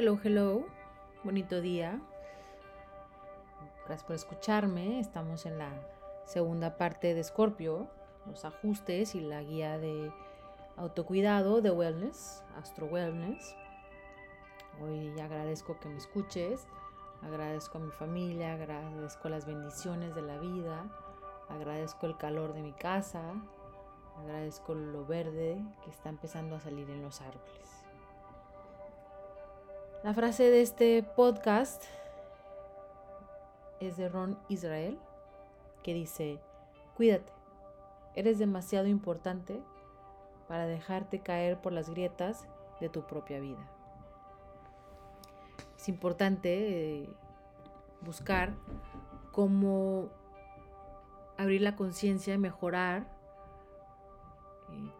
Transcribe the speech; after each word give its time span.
Hello, 0.00 0.16
hello. 0.22 0.64
Bonito 1.24 1.60
día. 1.60 2.00
Gracias 3.84 4.04
por 4.04 4.14
escucharme. 4.14 5.00
Estamos 5.00 5.44
en 5.44 5.58
la 5.58 5.72
segunda 6.24 6.76
parte 6.76 7.14
de 7.14 7.24
Scorpio, 7.24 7.88
los 8.24 8.44
ajustes 8.44 9.16
y 9.16 9.20
la 9.20 9.42
guía 9.42 9.76
de 9.76 10.12
autocuidado 10.76 11.62
de 11.62 11.72
wellness, 11.72 12.44
astro 12.56 12.86
wellness. 12.86 13.56
Hoy 14.80 15.18
agradezco 15.18 15.80
que 15.80 15.88
me 15.88 15.98
escuches, 15.98 16.68
agradezco 17.20 17.78
a 17.78 17.80
mi 17.80 17.90
familia, 17.90 18.52
agradezco 18.52 19.28
las 19.28 19.46
bendiciones 19.46 20.14
de 20.14 20.22
la 20.22 20.38
vida, 20.38 20.86
agradezco 21.48 22.06
el 22.06 22.16
calor 22.16 22.54
de 22.54 22.62
mi 22.62 22.72
casa, 22.72 23.34
agradezco 24.16 24.76
lo 24.76 25.04
verde 25.04 25.60
que 25.82 25.90
está 25.90 26.08
empezando 26.08 26.54
a 26.54 26.60
salir 26.60 26.88
en 26.88 27.02
los 27.02 27.20
árboles. 27.20 27.77
La 30.04 30.14
frase 30.14 30.44
de 30.44 30.62
este 30.62 31.02
podcast 31.02 31.82
es 33.80 33.96
de 33.96 34.08
Ron 34.08 34.38
Israel, 34.48 34.96
que 35.82 35.92
dice, 35.92 36.38
cuídate, 36.96 37.32
eres 38.14 38.38
demasiado 38.38 38.86
importante 38.86 39.60
para 40.46 40.66
dejarte 40.66 41.18
caer 41.18 41.60
por 41.60 41.72
las 41.72 41.90
grietas 41.90 42.46
de 42.80 42.88
tu 42.88 43.08
propia 43.08 43.40
vida. 43.40 43.68
Es 45.76 45.88
importante 45.88 47.00
eh, 47.00 47.08
buscar 48.00 48.54
cómo 49.32 50.10
abrir 51.36 51.62
la 51.62 51.74
conciencia 51.74 52.34
y 52.34 52.38
mejorar 52.38 53.02
eh, 54.70 54.92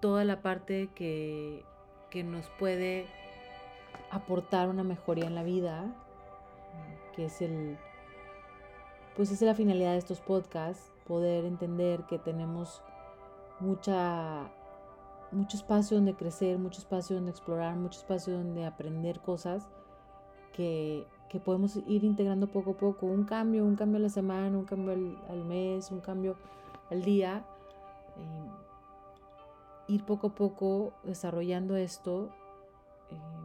toda 0.00 0.24
la 0.24 0.42
parte 0.42 0.90
que, 0.96 1.64
que 2.10 2.24
nos 2.24 2.48
puede 2.58 3.06
aportar 4.12 4.68
una 4.68 4.84
mejoría 4.84 5.26
en 5.26 5.34
la 5.34 5.42
vida, 5.42 5.86
que 7.16 7.24
es 7.24 7.40
el, 7.40 7.78
pues 9.16 9.30
es 9.30 9.40
la 9.40 9.54
finalidad 9.54 9.92
de 9.92 9.98
estos 9.98 10.20
podcasts, 10.20 10.92
poder 11.06 11.46
entender 11.46 12.04
que 12.04 12.18
tenemos 12.18 12.82
mucha, 13.58 14.50
mucho 15.32 15.56
espacio 15.56 15.96
donde 15.96 16.14
crecer, 16.14 16.58
mucho 16.58 16.80
espacio 16.80 17.16
donde 17.16 17.30
explorar, 17.30 17.74
mucho 17.74 18.00
espacio 18.00 18.34
donde 18.34 18.66
aprender 18.66 19.20
cosas 19.20 19.66
que, 20.52 21.06
que 21.30 21.40
podemos 21.40 21.76
ir 21.86 22.04
integrando 22.04 22.48
poco 22.48 22.72
a 22.72 22.76
poco, 22.76 23.06
un 23.06 23.24
cambio, 23.24 23.64
un 23.64 23.76
cambio 23.76 23.96
a 23.96 24.02
la 24.02 24.10
semana, 24.10 24.58
un 24.58 24.66
cambio 24.66 24.92
al, 25.30 25.44
mes, 25.44 25.90
un 25.90 26.00
cambio 26.00 26.36
al 26.90 27.02
día, 27.02 27.46
eh, 28.18 28.50
ir 29.88 30.04
poco 30.04 30.26
a 30.26 30.34
poco 30.34 30.92
desarrollando 31.02 31.76
esto. 31.76 32.28
Eh, 33.10 33.41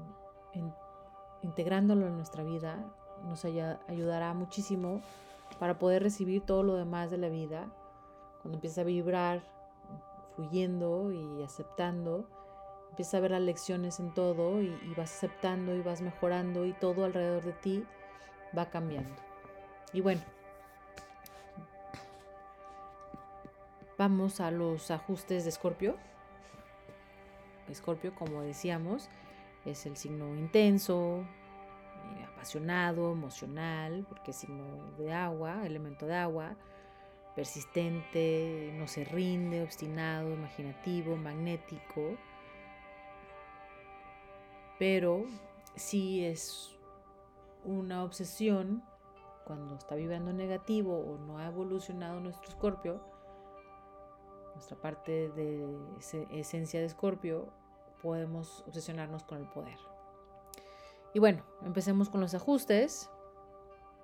integrándolo 1.41 2.07
en 2.07 2.15
nuestra 2.15 2.43
vida, 2.43 2.77
nos 3.25 3.45
ayudará 3.45 4.33
muchísimo 4.33 5.01
para 5.59 5.79
poder 5.79 6.03
recibir 6.03 6.41
todo 6.41 6.63
lo 6.63 6.75
demás 6.75 7.11
de 7.11 7.17
la 7.17 7.29
vida. 7.29 7.67
Cuando 8.41 8.57
empieza 8.57 8.81
a 8.81 8.85
vibrar, 8.85 9.41
fluyendo 10.35 11.11
y 11.11 11.43
aceptando, 11.43 12.27
empieza 12.91 13.17
a 13.17 13.19
ver 13.21 13.31
las 13.31 13.41
lecciones 13.41 13.99
en 13.99 14.13
todo 14.13 14.61
y, 14.61 14.67
y 14.67 14.93
vas 14.95 15.13
aceptando 15.15 15.75
y 15.75 15.81
vas 15.81 16.01
mejorando 16.01 16.65
y 16.65 16.73
todo 16.73 17.05
alrededor 17.05 17.43
de 17.43 17.53
ti 17.53 17.83
va 18.57 18.69
cambiando. 18.69 19.15
Y 19.93 20.01
bueno, 20.01 20.21
vamos 23.97 24.39
a 24.39 24.51
los 24.51 24.91
ajustes 24.91 25.43
de 25.43 25.49
Escorpio. 25.49 25.95
Escorpio, 27.69 28.13
como 28.15 28.41
decíamos, 28.41 29.09
es 29.65 29.85
el 29.85 29.97
signo 29.97 30.35
intenso, 30.35 31.25
eh, 32.15 32.25
apasionado, 32.33 33.11
emocional, 33.11 34.05
porque 34.07 34.31
es 34.31 34.37
signo 34.37 34.91
de 34.97 35.13
agua, 35.13 35.65
elemento 35.65 36.05
de 36.05 36.15
agua, 36.15 36.55
persistente, 37.35 38.71
no 38.75 38.87
se 38.87 39.03
rinde, 39.03 39.61
obstinado, 39.63 40.33
imaginativo, 40.33 41.15
magnético. 41.17 42.17
Pero 44.79 45.25
sí 45.75 46.25
es 46.25 46.75
una 47.63 48.03
obsesión 48.03 48.83
cuando 49.45 49.75
está 49.75 49.95
viviendo 49.95 50.33
negativo 50.33 50.99
o 50.99 51.17
no 51.19 51.37
ha 51.37 51.47
evolucionado 51.47 52.19
nuestro 52.19 52.49
escorpio, 52.49 53.01
nuestra 54.53 54.75
parte 54.77 55.29
de 55.29 55.65
esencia 56.31 56.79
de 56.79 56.87
escorpio, 56.87 57.47
podemos 58.01 58.63
obsesionarnos 58.67 59.23
con 59.23 59.39
el 59.39 59.47
poder. 59.49 59.77
Y 61.13 61.19
bueno, 61.19 61.43
empecemos 61.63 62.09
con 62.09 62.21
los 62.21 62.33
ajustes. 62.33 63.09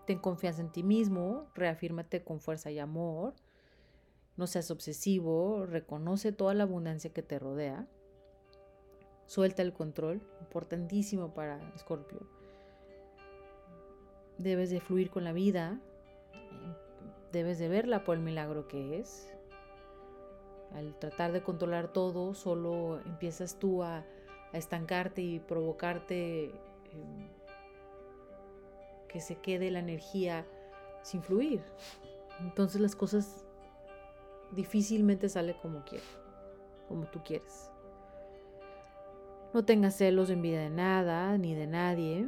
Ten 0.06 0.20
confianza 0.20 0.62
en 0.62 0.72
ti 0.72 0.84
mismo, 0.84 1.48
reafírmate 1.54 2.24
con 2.24 2.40
fuerza 2.40 2.72
y 2.72 2.80
amor. 2.80 3.34
No 4.36 4.48
seas 4.48 4.72
obsesivo, 4.72 5.66
reconoce 5.66 6.32
toda 6.32 6.54
la 6.54 6.64
abundancia 6.64 7.14
que 7.14 7.22
te 7.22 7.40
rodea. 7.40 7.88
Suelta 9.28 9.62
el 9.62 9.74
control, 9.74 10.22
importantísimo 10.42 11.34
para 11.34 11.60
Escorpio. 11.76 12.28
Debes 14.38 14.72
de 14.72 14.82
fluir 14.82 15.10
con 15.12 15.24
la 15.24 15.32
vida, 15.32 15.80
debes 17.32 17.60
de 17.60 17.70
verla 17.70 18.04
por 18.04 18.18
el 18.18 18.24
milagro 18.24 18.68
que 18.68 19.00
es. 19.00 19.32
Al 20.74 20.98
tratar 20.98 21.32
de 21.32 21.44
controlar 21.44 21.94
todo, 21.94 22.34
solo 22.34 23.00
empiezas 23.06 23.58
tú 23.60 23.84
a, 23.84 24.06
estancarte 24.54 25.24
y 25.24 25.40
provocarte 25.40 26.46
em, 26.46 27.28
que 29.08 29.20
se 29.20 29.36
quede 29.38 29.72
la 29.72 29.80
energía 29.80 30.46
sin 31.02 31.24
fluir. 31.24 31.64
Entonces 32.40 32.80
las 32.80 32.96
cosas 32.96 33.46
difícilmente 34.52 35.30
salen 35.30 35.56
como 35.62 35.84
quieres, 35.86 36.08
como 36.88 37.06
tú 37.06 37.24
quieres. 37.24 37.72
No 39.54 39.64
tengas 39.66 39.96
celos 39.96 40.30
en 40.30 40.38
envidia 40.38 40.62
de 40.62 40.70
nada 40.72 41.38
ni 41.38 41.54
de 41.54 41.68
nadie. 41.68 42.28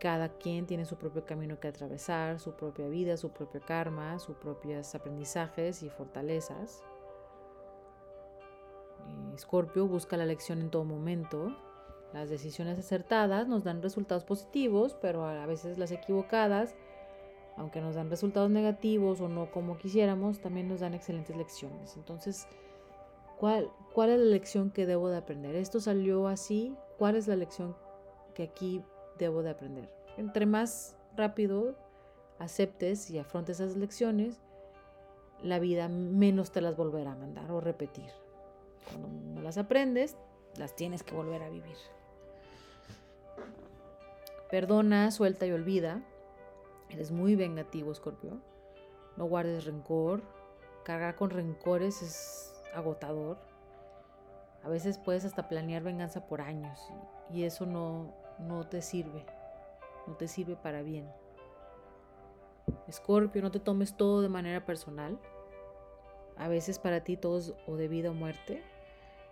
Cada 0.00 0.28
quien 0.28 0.66
tiene 0.66 0.84
su 0.84 0.96
propio 0.96 1.24
camino 1.24 1.58
que 1.60 1.68
atravesar, 1.68 2.40
su 2.40 2.54
propia 2.54 2.88
vida, 2.88 3.16
su 3.16 3.30
propio 3.30 3.60
karma, 3.60 4.18
sus 4.18 4.36
propios 4.36 4.94
aprendizajes 4.94 5.82
y 5.82 5.90
fortalezas. 5.90 6.82
Escorpio 9.34 9.86
busca 9.86 10.16
la 10.16 10.26
lección 10.26 10.60
en 10.60 10.70
todo 10.70 10.84
momento. 10.84 11.56
Las 12.12 12.30
decisiones 12.30 12.78
acertadas 12.78 13.46
nos 13.48 13.64
dan 13.64 13.82
resultados 13.82 14.24
positivos, 14.24 14.96
pero 15.00 15.26
a 15.26 15.46
veces 15.46 15.78
las 15.78 15.92
equivocadas, 15.92 16.74
aunque 17.56 17.80
nos 17.80 17.94
dan 17.94 18.10
resultados 18.10 18.50
negativos 18.50 19.20
o 19.20 19.28
no 19.28 19.50
como 19.50 19.78
quisiéramos, 19.78 20.40
también 20.40 20.68
nos 20.68 20.80
dan 20.80 20.94
excelentes 20.94 21.36
lecciones. 21.36 21.96
Entonces, 21.96 22.46
¿cuál, 23.38 23.70
cuál 23.92 24.10
es 24.10 24.18
la 24.18 24.26
lección 24.26 24.70
que 24.70 24.86
debo 24.86 25.08
de 25.08 25.18
aprender? 25.18 25.54
Esto 25.54 25.80
salió 25.80 26.26
así, 26.28 26.74
¿cuál 26.98 27.16
es 27.16 27.28
la 27.28 27.36
lección 27.36 27.76
que 28.34 28.44
aquí 28.44 28.82
debo 29.18 29.42
de 29.42 29.50
aprender? 29.50 29.88
Entre 30.16 30.46
más 30.46 30.96
rápido 31.16 31.76
aceptes 32.38 33.10
y 33.10 33.18
afrontes 33.18 33.60
esas 33.60 33.76
lecciones, 33.76 34.40
la 35.42 35.58
vida 35.58 35.88
menos 35.88 36.50
te 36.50 36.60
las 36.60 36.76
volverá 36.76 37.12
a 37.12 37.16
mandar 37.16 37.50
o 37.50 37.60
repetir. 37.60 38.10
Cuando 38.86 39.08
no 39.08 39.42
las 39.42 39.58
aprendes, 39.58 40.16
las 40.56 40.74
tienes 40.76 41.02
que 41.02 41.14
volver 41.14 41.42
a 41.42 41.50
vivir. 41.50 41.76
Perdona, 44.50 45.10
suelta 45.10 45.46
y 45.46 45.52
olvida. 45.52 46.02
Eres 46.90 47.10
muy 47.10 47.36
vengativo, 47.36 47.94
Scorpio. 47.94 48.40
No 49.16 49.26
guardes 49.26 49.64
rencor. 49.64 50.22
Cargar 50.84 51.16
con 51.16 51.30
rencores 51.30 52.00
es 52.02 52.62
agotador. 52.74 53.38
A 54.64 54.68
veces 54.68 54.98
puedes 54.98 55.24
hasta 55.24 55.48
planear 55.48 55.82
venganza 55.82 56.26
por 56.26 56.40
años 56.40 56.90
y 57.30 57.44
eso 57.44 57.66
no, 57.66 58.14
no 58.38 58.66
te 58.66 58.82
sirve. 58.82 59.24
No 60.06 60.14
te 60.16 60.28
sirve 60.28 60.56
para 60.56 60.82
bien. 60.82 61.10
Escorpio, 62.86 63.42
no 63.42 63.50
te 63.50 63.60
tomes 63.60 63.96
todo 63.96 64.22
de 64.22 64.28
manera 64.28 64.64
personal. 64.64 65.18
A 66.36 66.48
veces 66.48 66.78
para 66.78 67.04
ti 67.04 67.16
todo 67.16 67.38
es 67.38 67.54
o 67.66 67.76
de 67.76 67.88
vida 67.88 68.10
o 68.10 68.14
muerte. 68.14 68.62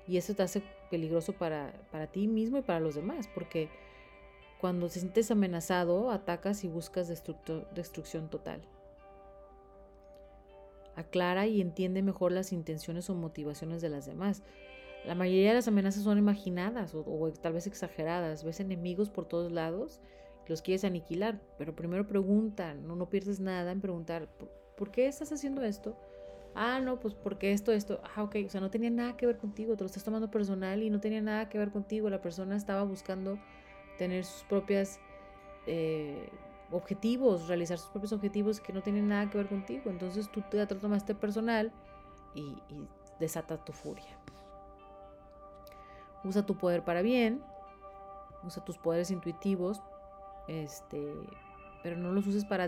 Y 0.06 0.16
eso 0.16 0.34
te 0.34 0.42
hace 0.42 0.62
peligroso 0.90 1.32
para, 1.32 1.72
para 1.90 2.06
ti 2.06 2.28
mismo 2.28 2.58
y 2.58 2.62
para 2.62 2.80
los 2.80 2.94
demás, 2.94 3.28
porque 3.34 3.68
cuando 4.60 4.88
te 4.88 5.00
sientes 5.00 5.30
amenazado, 5.30 6.10
atacas 6.10 6.64
y 6.64 6.68
buscas 6.68 7.08
destrucción 7.08 8.30
total. 8.30 8.62
Aclara 10.94 11.46
y 11.46 11.60
entiende 11.60 12.02
mejor 12.02 12.32
las 12.32 12.52
intenciones 12.52 13.10
o 13.10 13.14
motivaciones 13.14 13.82
de 13.82 13.90
las 13.90 14.06
demás. 14.06 14.42
La 15.04 15.14
mayoría 15.14 15.50
de 15.50 15.56
las 15.56 15.68
amenazas 15.68 16.04
son 16.04 16.18
imaginadas 16.18 16.94
o, 16.94 17.32
tal 17.40 17.52
vez 17.52 17.66
exageradas. 17.66 18.44
Ves 18.44 18.60
enemigos 18.60 19.10
por 19.10 19.26
todos 19.26 19.52
lados 19.52 20.00
los 20.48 20.62
quieres 20.62 20.84
aniquilar, 20.84 21.40
pero 21.58 21.74
primero 21.74 22.06
pregunta, 22.06 22.74
no, 22.74 22.94
no 22.94 23.08
pierdes 23.08 23.40
nada 23.40 23.72
en 23.72 23.80
preguntar, 23.80 24.28
¿por 24.76 24.90
qué 24.90 25.08
estás 25.08 25.32
haciendo 25.32 25.62
esto? 25.62 25.96
Ah, 26.56 26.80
no, 26.80 26.98
pues 26.98 27.14
porque 27.14 27.52
esto, 27.52 27.70
esto, 27.72 28.00
ah, 28.16 28.22
ok, 28.22 28.36
o 28.46 28.48
sea, 28.48 28.60
no 28.60 28.70
tenía 28.70 28.90
nada 28.90 29.16
que 29.16 29.26
ver 29.26 29.36
contigo, 29.38 29.76
te 29.76 29.84
lo 29.84 29.86
estás 29.86 30.02
tomando 30.02 30.30
personal 30.30 30.82
y 30.82 30.90
no 30.90 31.00
tenía 31.00 31.20
nada 31.20 31.48
que 31.48 31.58
ver 31.58 31.70
contigo, 31.70 32.10
la 32.10 32.22
persona 32.22 32.56
estaba 32.56 32.82
buscando 32.82 33.38
tener 33.98 34.24
sus 34.24 34.42
propias 34.44 34.98
eh, 35.66 36.30
objetivos, 36.70 37.46
realizar 37.48 37.78
sus 37.78 37.90
propios 37.90 38.12
objetivos 38.12 38.60
que 38.60 38.72
no 38.72 38.82
tienen 38.82 39.08
nada 39.08 39.30
que 39.30 39.38
ver 39.38 39.48
contigo. 39.48 39.90
Entonces 39.90 40.30
tú 40.30 40.42
te 40.50 40.64
tomaste 40.66 41.14
personal 41.14 41.72
y, 42.34 42.40
y 42.68 42.88
desata 43.20 43.62
tu 43.64 43.72
furia. 43.72 44.18
Usa 46.24 46.44
tu 46.44 46.56
poder 46.56 46.84
para 46.84 47.02
bien, 47.02 47.42
usa 48.44 48.64
tus 48.64 48.78
poderes 48.78 49.10
intuitivos, 49.10 49.82
este, 50.48 51.12
pero 51.82 51.96
no 51.96 52.12
los 52.12 52.26
uses 52.26 52.44
para 52.44 52.64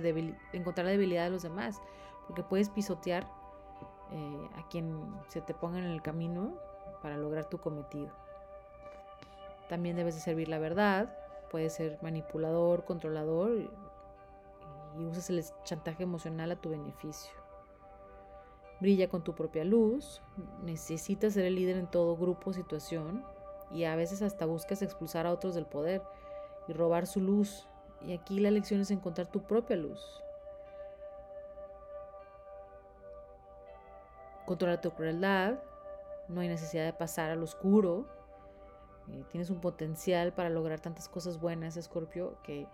encontrar 0.53 0.85
la 0.85 0.93
debilidad 0.93 1.25
de 1.25 1.31
los 1.31 1.43
demás, 1.43 1.81
porque 2.27 2.43
puedes 2.43 2.69
pisotear 2.69 3.27
eh, 4.13 4.49
a 4.57 4.69
quien 4.69 5.01
se 5.29 5.41
te 5.41 5.55
ponga 5.55 5.79
en 5.79 5.85
el 5.85 6.03
camino 6.03 6.55
para 7.03 7.17
lograr 7.17 7.45
tu 7.47 7.59
cometido. 7.59 8.11
También 9.69 9.97
debes 9.97 10.15
de 10.15 10.21
servir 10.21 10.49
la 10.49 10.59
verdad, 10.59 11.15
puedes 11.51 11.75
ser 11.75 11.99
manipulador, 12.03 12.85
controlador 12.85 13.59
y, 13.59 13.71
usas 15.05 15.31
el 15.31 15.45
chantaje 15.65 16.03
emocional 16.03 16.51
a 16.51 16.57
tu 16.57 16.71
beneficio. 16.71 17.33
Brilla 18.81 19.09
con 19.09 19.23
tu 19.23 19.35
propia 19.35 19.65
luz, 19.65 20.23
necesitas 20.63 21.35
ser 21.35 21.45
el 21.45 21.57
líder 21.57 21.77
en 21.77 21.87
todo 21.87 22.17
grupo 22.17 22.51
o 22.51 22.53
situación 22.53 23.25
y 23.71 23.85
a 23.85 23.95
veces 23.97 24.23
hasta 24.23 24.47
buscas 24.47 24.83
expulsar 24.83 25.27
a 25.27 25.33
otros 25.33 25.55
del 25.55 25.67
poder 25.67 26.03
y 26.67 26.73
robar 26.73 27.07
su 27.07 27.21
luz. 27.21 27.69
Y 28.01 28.13
aquí 28.13 28.41
la 28.41 28.51
lección 28.51 28.81
es 28.81 28.91
encontrar 28.91 29.27
tu 29.27 29.43
propia 29.43 29.77
luz. 29.77 30.23
Controla 34.49 34.81
tu 34.81 34.93
crueldad, 34.93 35.59
no 36.27 36.41
hay 36.41 36.49
necesidad 36.49 36.87
de 36.87 36.95
pasar 36.95 37.29
al 37.29 37.43
oscuro. 37.43 38.07
Eh, 39.11 39.23
tienes 39.31 39.51
un 39.51 39.61
potencial 39.61 40.33
para 40.33 40.49
lograr 40.49 40.81
tantas 40.81 41.07
cosas 41.07 41.39
buenas, 41.39 41.77
Escorpio, 41.77 42.39
que, 42.43 42.67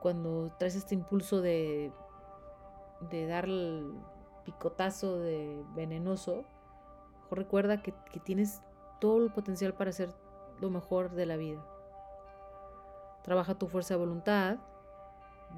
cuando 0.00 0.50
traes 0.58 0.76
este 0.76 0.94
impulso 0.94 1.42
de, 1.42 1.92
dar 3.28 3.44
el 3.44 3.92
picotazo 4.46 5.18
de 5.18 5.62
venenoso, 5.74 6.42
recuerda 7.30 7.82
que, 7.82 7.92
que 8.10 8.18
tienes 8.20 8.62
todo 8.98 9.24
el 9.24 9.30
potencial 9.30 9.74
para 9.74 9.90
hacer 9.90 10.08
lo 10.58 10.70
mejor 10.70 11.10
de 11.10 11.26
la 11.26 11.36
vida. 11.36 11.62
Trabaja 13.24 13.58
tu 13.58 13.66
fuerza 13.66 13.92
de 13.92 14.00
voluntad, 14.00 14.56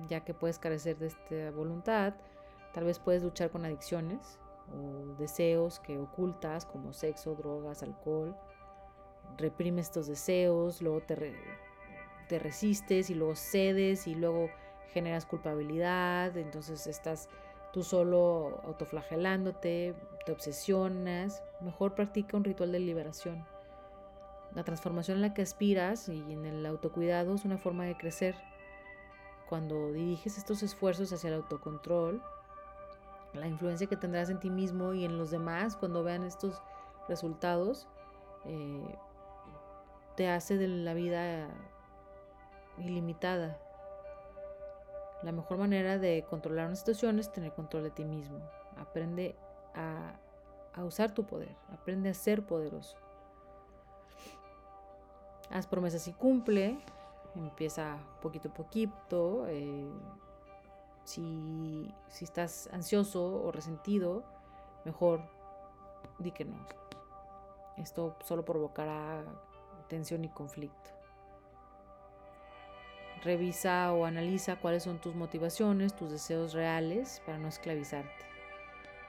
ya 0.08 0.24
que 0.24 0.34
puedes 0.34 0.58
carecer 0.58 0.98
de 0.98 1.06
esta 1.06 1.52
voluntad. 1.52 2.14
Tal 2.74 2.82
vez 2.82 2.98
puedes 2.98 3.22
luchar 3.22 3.50
con 3.50 3.64
adicciones 3.64 4.40
o 4.72 5.14
deseos 5.18 5.80
que 5.80 5.98
ocultas, 5.98 6.64
como 6.64 6.92
sexo, 6.92 7.34
drogas, 7.34 7.82
alcohol. 7.82 8.36
Reprime 9.38 9.80
estos 9.80 10.06
deseos, 10.06 10.82
luego 10.82 11.00
te, 11.00 11.34
te 12.28 12.38
resistes 12.38 13.10
y 13.10 13.14
luego 13.14 13.34
cedes 13.36 14.06
y 14.06 14.14
luego 14.14 14.48
generas 14.92 15.26
culpabilidad. 15.26 16.36
Entonces 16.36 16.86
estás 16.86 17.28
tú 17.72 17.82
solo 17.82 18.60
autoflagelándote, 18.64 19.94
te 20.24 20.32
obsesionas. 20.32 21.42
Mejor 21.60 21.94
practica 21.94 22.36
un 22.36 22.44
ritual 22.44 22.72
de 22.72 22.80
liberación. 22.80 23.44
La 24.54 24.64
transformación 24.64 25.18
en 25.18 25.22
la 25.22 25.34
que 25.34 25.42
aspiras 25.42 26.08
y 26.08 26.20
en 26.32 26.46
el 26.46 26.64
autocuidado 26.64 27.34
es 27.34 27.44
una 27.44 27.58
forma 27.58 27.84
de 27.84 27.96
crecer. 27.96 28.34
Cuando 29.48 29.92
diriges 29.92 30.38
estos 30.38 30.62
esfuerzos 30.62 31.12
hacia 31.12 31.28
el 31.28 31.34
autocontrol, 31.34 32.22
la 33.36 33.46
influencia 33.46 33.86
que 33.86 33.96
tendrás 33.96 34.30
en 34.30 34.40
ti 34.40 34.50
mismo 34.50 34.94
y 34.94 35.04
en 35.04 35.18
los 35.18 35.30
demás 35.30 35.76
cuando 35.76 36.02
vean 36.02 36.24
estos 36.24 36.62
resultados, 37.08 37.86
eh, 38.44 38.98
te 40.16 40.28
hace 40.28 40.56
de 40.56 40.68
la 40.68 40.94
vida 40.94 41.48
ilimitada. 42.78 43.58
La 45.22 45.32
mejor 45.32 45.58
manera 45.58 45.98
de 45.98 46.24
controlar 46.28 46.66
una 46.66 46.76
situación 46.76 47.18
es 47.18 47.32
tener 47.32 47.52
control 47.52 47.84
de 47.84 47.90
ti 47.90 48.04
mismo. 48.04 48.38
Aprende 48.76 49.34
a, 49.74 50.14
a 50.74 50.84
usar 50.84 51.12
tu 51.12 51.24
poder, 51.24 51.56
aprende 51.72 52.10
a 52.10 52.14
ser 52.14 52.44
poderoso. 52.44 52.96
Haz 55.50 55.66
promesas 55.66 56.06
y 56.08 56.12
cumple. 56.12 56.78
Empieza 57.34 57.98
poquito 58.20 58.48
a 58.48 58.54
poquito. 58.54 59.46
Eh, 59.48 59.88
si, 61.06 61.94
si 62.08 62.24
estás 62.24 62.68
ansioso 62.72 63.42
o 63.42 63.52
resentido, 63.52 64.24
mejor 64.84 65.22
di 66.18 66.32
que 66.32 66.44
no. 66.44 66.56
Esto 67.76 68.16
solo 68.24 68.44
provocará 68.44 69.24
tensión 69.88 70.24
y 70.24 70.28
conflicto. 70.28 70.90
Revisa 73.22 73.92
o 73.92 74.04
analiza 74.04 74.56
cuáles 74.56 74.82
son 74.82 74.98
tus 74.98 75.14
motivaciones, 75.14 75.94
tus 75.94 76.10
deseos 76.10 76.52
reales 76.52 77.22
para 77.24 77.38
no 77.38 77.48
esclavizarte. 77.48 78.24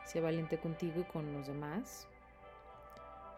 Sé 0.05 0.21
valiente 0.21 0.59
contigo 0.59 1.01
y 1.01 1.03
con 1.03 1.33
los 1.33 1.47
demás. 1.47 2.07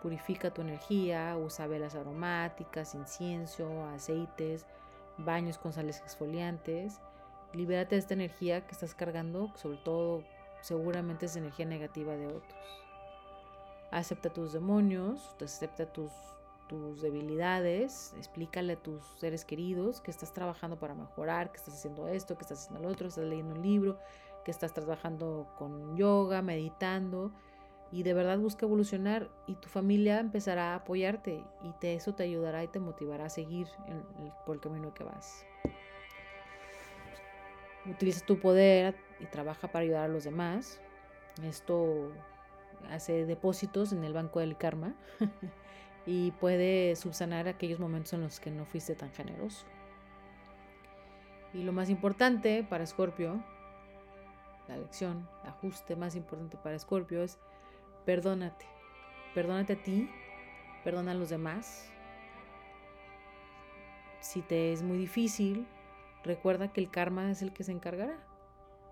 Purifica 0.01 0.53
tu 0.53 0.61
energía, 0.61 1.35
usa 1.37 1.67
velas 1.67 1.95
aromáticas, 1.95 2.93
incienso, 2.93 3.85
aceites, 3.85 4.65
baños 5.17 5.57
con 5.57 5.73
sales 5.73 5.99
exfoliantes. 5.99 6.99
Libérate 7.53 7.95
de 7.95 7.99
esta 7.99 8.13
energía 8.13 8.65
que 8.65 8.73
estás 8.73 8.93
cargando, 8.93 9.51
sobre 9.55 9.77
todo 9.77 10.23
seguramente 10.61 11.25
es 11.25 11.35
energía 11.35 11.65
negativa 11.65 12.15
de 12.15 12.27
otros. 12.27 12.59
Acepta 13.91 14.31
tus 14.31 14.53
demonios, 14.53 15.35
acepta 15.41 15.91
tus, 15.91 16.11
tus 16.67 17.01
debilidades, 17.01 18.13
explícale 18.17 18.73
a 18.73 18.83
tus 18.83 19.03
seres 19.19 19.45
queridos 19.45 19.99
que 19.99 20.11
estás 20.11 20.31
trabajando 20.31 20.77
para 20.77 20.93
mejorar, 20.93 21.51
que 21.51 21.57
estás 21.57 21.73
haciendo 21.73 22.07
esto, 22.07 22.37
que 22.37 22.43
estás 22.43 22.65
haciendo 22.65 22.87
lo 22.87 22.93
otro, 22.93 23.07
estás 23.07 23.25
leyendo 23.25 23.55
un 23.55 23.63
libro, 23.63 23.97
que 24.45 24.51
estás 24.51 24.73
trabajando 24.73 25.47
con 25.57 25.97
yoga, 25.97 26.43
meditando 26.43 27.31
y 27.91 28.03
de 28.03 28.13
verdad 28.13 28.37
busca 28.37 28.67
evolucionar 28.67 29.29
y 29.47 29.55
tu 29.55 29.67
familia 29.67 30.19
empezará 30.19 30.73
a 30.73 30.75
apoyarte 30.75 31.43
y 31.63 31.71
te, 31.79 31.95
eso 31.95 32.13
te 32.13 32.23
ayudará 32.23 32.63
y 32.63 32.67
te 32.67 32.79
motivará 32.79 33.25
a 33.25 33.29
seguir 33.29 33.67
por 34.45 34.55
el 34.55 34.61
camino 34.61 34.93
que 34.93 35.03
vas. 35.03 35.45
Utiliza 37.85 38.25
tu 38.25 38.39
poder 38.39 38.95
y 39.19 39.25
trabaja 39.25 39.67
para 39.67 39.83
ayudar 39.83 40.05
a 40.05 40.07
los 40.07 40.23
demás. 40.23 40.81
Esto 41.43 42.11
hace 42.89 43.25
depósitos 43.25 43.91
en 43.93 44.03
el 44.03 44.13
banco 44.13 44.39
del 44.39 44.57
karma 44.57 44.95
y 46.05 46.31
puede 46.31 46.95
subsanar 46.95 47.47
aquellos 47.47 47.79
momentos 47.79 48.13
en 48.13 48.21
los 48.21 48.39
que 48.39 48.51
no 48.51 48.65
fuiste 48.65 48.95
tan 48.95 49.11
generoso. 49.11 49.65
Y 51.53 51.63
lo 51.63 51.71
más 51.71 51.89
importante 51.89 52.63
para 52.63 52.85
Scorpio, 52.85 53.43
la 54.67 54.77
lección, 54.77 55.27
el 55.43 55.49
ajuste 55.49 55.95
más 55.95 56.15
importante 56.15 56.57
para 56.57 56.77
Scorpio 56.77 57.23
es 57.23 57.39
Perdónate. 58.05 58.65
Perdónate 59.33 59.73
a 59.73 59.83
ti, 59.83 60.09
perdona 60.83 61.11
a 61.11 61.15
los 61.15 61.29
demás. 61.29 61.89
Si 64.19 64.41
te 64.41 64.73
es 64.73 64.83
muy 64.83 64.97
difícil, 64.97 65.67
recuerda 66.23 66.71
que 66.71 66.81
el 66.81 66.89
karma 66.89 67.29
es 67.31 67.41
el 67.41 67.53
que 67.53 67.63
se 67.63 67.71
encargará. 67.71 68.17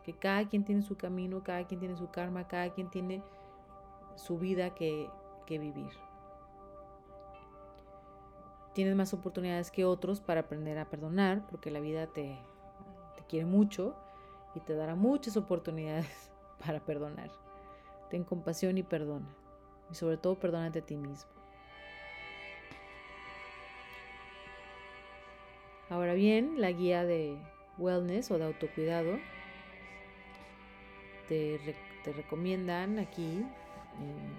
Que 0.03 0.13
cada 0.13 0.48
quien 0.48 0.63
tiene 0.63 0.81
su 0.81 0.96
camino, 0.96 1.43
cada 1.43 1.65
quien 1.67 1.79
tiene 1.79 1.98
su 1.98 2.10
karma, 2.10 2.48
cada 2.48 2.69
quien 2.74 2.89
tiene 2.89 3.22
su 4.15 4.38
vida 4.38 4.74
que, 4.74 5.10
vivir. 5.50 5.91
Tienes 8.74 8.96
más 8.96 9.13
oportunidades 9.13 9.72
que 9.72 9.86
otros 9.86 10.19
para 10.22 10.41
aprender 10.41 10.77
a 10.77 10.89
perdonar, 10.89 11.48
porque 11.48 11.72
la 11.72 11.79
vida 11.79 12.07
te, 12.07 12.38
te 13.15 13.24
quiere 13.24 13.46
mucho 13.46 13.96
y 14.55 14.60
te 14.60 14.75
dará 14.75 14.96
muchas 14.96 15.38
oportunidades 15.38 16.31
para 16.65 16.79
perdonar. 16.79 17.29
Ten 18.10 18.24
compasión 18.24 18.77
y 18.77 18.84
perdona. 18.84 19.27
Y 19.91 19.96
sobre 19.96 20.17
todo 20.17 20.36
perdónate 20.36 20.79
a 20.79 20.86
ti 20.86 20.98
mismo. 20.98 21.37
Ahora 25.89 26.13
bien, 26.13 26.60
la 26.60 26.72
guía 26.72 27.06
de 27.06 27.38
wellness 27.77 28.29
o 28.32 28.38
de 28.38 28.46
autocuidado 28.46 29.20
te, 31.29 31.60
recomiendan 32.06 33.00
aquí 33.00 33.46
eh, 34.00 34.34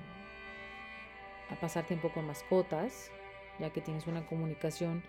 a 1.50 1.60
pasar 1.60 1.86
tiempo 1.86 2.10
con 2.12 2.26
mascotas, 2.26 3.10
ya 3.58 3.70
que 3.70 3.80
tienes 3.80 4.06
una 4.06 4.26
comunicación 4.26 5.02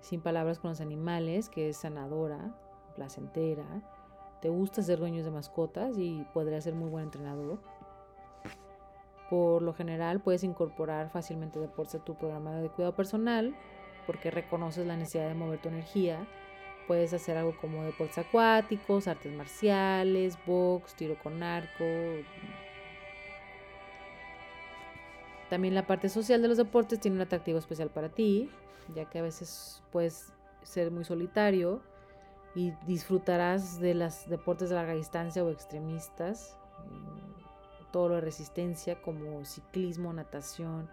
sin 0.00 0.20
palabras 0.20 0.58
con 0.58 0.70
los 0.70 0.80
animales 0.80 1.48
que 1.48 1.68
es 1.68 1.76
sanadora, 1.76 2.54
placentera. 2.96 3.64
Te 4.40 4.48
gusta 4.48 4.82
ser 4.82 4.98
dueños 4.98 5.24
de 5.24 5.30
mascotas 5.30 5.98
y 5.98 6.26
podría 6.32 6.60
ser 6.60 6.74
muy 6.74 6.88
buen 6.88 7.04
entrenador. 7.04 7.60
Por 9.28 9.62
lo 9.62 9.72
general 9.72 10.20
puedes 10.20 10.42
incorporar 10.42 11.10
fácilmente 11.10 11.60
deportes 11.60 11.96
a 11.96 12.04
tu 12.04 12.16
programa 12.16 12.56
de 12.56 12.70
cuidado 12.70 12.96
personal 12.96 13.54
porque 14.06 14.30
reconoces 14.30 14.86
la 14.86 14.96
necesidad 14.96 15.28
de 15.28 15.34
mover 15.34 15.60
tu 15.60 15.68
energía. 15.68 16.26
Puedes 16.86 17.12
hacer 17.12 17.36
algo 17.36 17.56
como 17.60 17.84
deportes 17.84 18.18
acuáticos, 18.18 19.06
artes 19.06 19.32
marciales, 19.32 20.38
box, 20.44 20.94
tiro 20.94 21.16
con 21.22 21.42
arco. 21.42 21.84
También 25.48 25.74
la 25.74 25.86
parte 25.86 26.08
social 26.08 26.42
de 26.42 26.48
los 26.48 26.56
deportes 26.56 27.00
tiene 27.00 27.16
un 27.16 27.22
atractivo 27.22 27.58
especial 27.58 27.90
para 27.90 28.08
ti, 28.08 28.50
ya 28.94 29.04
que 29.04 29.18
a 29.18 29.22
veces 29.22 29.82
puedes 29.90 30.32
ser 30.62 30.90
muy 30.90 31.04
solitario 31.04 31.82
y 32.54 32.72
disfrutarás 32.86 33.80
de 33.80 33.94
los 33.94 34.28
deportes 34.28 34.70
de 34.70 34.76
larga 34.76 34.94
distancia 34.94 35.44
o 35.44 35.50
extremistas, 35.50 36.56
eh, 36.84 37.44
todo 37.92 38.08
lo 38.08 38.14
de 38.16 38.20
resistencia 38.22 39.00
como 39.00 39.44
ciclismo, 39.44 40.12
natación, 40.12 40.88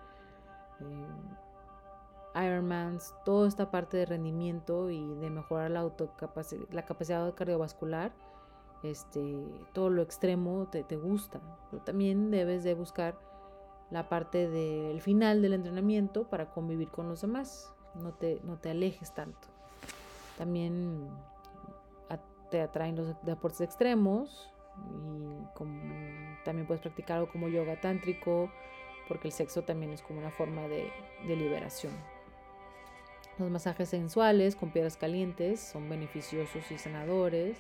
eh, 0.80 1.08
Ironmans, 2.46 3.14
toda 3.26 3.48
esta 3.48 3.72
parte 3.72 3.98
de 3.98 4.06
rendimiento 4.06 4.90
y 4.90 5.16
de 5.16 5.30
mejorar 5.30 5.72
la, 5.72 5.92
la 6.72 6.86
capacidad 6.86 7.34
cardiovascular, 7.34 8.14
este, 8.84 9.44
todo 9.74 9.90
lo 9.90 10.02
extremo 10.02 10.68
te, 10.70 10.84
te 10.84 10.98
gusta, 10.98 11.42
pero 11.72 11.84
también 11.84 12.30
debes 12.30 12.64
de 12.64 12.74
buscar 12.76 13.18
la 13.90 14.10
parte 14.10 14.50
del 14.50 15.02
final 15.02 15.42
del 15.42 15.54
entrenamiento 15.54 16.30
para 16.30 16.52
convivir 16.52 16.90
con 16.90 17.08
los 17.10 17.22
demás, 17.22 17.74
no 17.96 18.14
te, 18.14 18.40
no 18.44 18.58
te 18.58 18.70
alejes 18.70 19.14
tanto. 19.14 19.48
También 20.38 21.10
te 22.50 22.62
atraen 22.62 22.96
los 22.96 23.16
deportes 23.24 23.62
extremos 23.62 24.50
y 24.90 25.54
como, 25.54 25.82
también 26.46 26.68
puedes 26.68 26.82
practicar 26.82 27.18
algo 27.18 27.32
como 27.32 27.48
yoga 27.48 27.80
tántrico 27.82 28.50
porque 29.08 29.30
el 29.30 29.34
sexo 29.34 29.64
también 29.64 29.92
es 29.92 30.02
como 30.02 30.20
una 30.20 30.32
forma 30.32 30.62
de, 30.64 30.92
de 31.28 31.36
liberación. 31.36 31.94
Los 33.40 33.52
masajes 33.52 33.90
sensuales 33.90 34.56
con 34.56 34.72
piedras 34.72 34.98
calientes 34.98 35.60
son 35.60 35.88
beneficiosos 35.90 36.72
y 36.72 36.78
sanadores. 36.78 37.58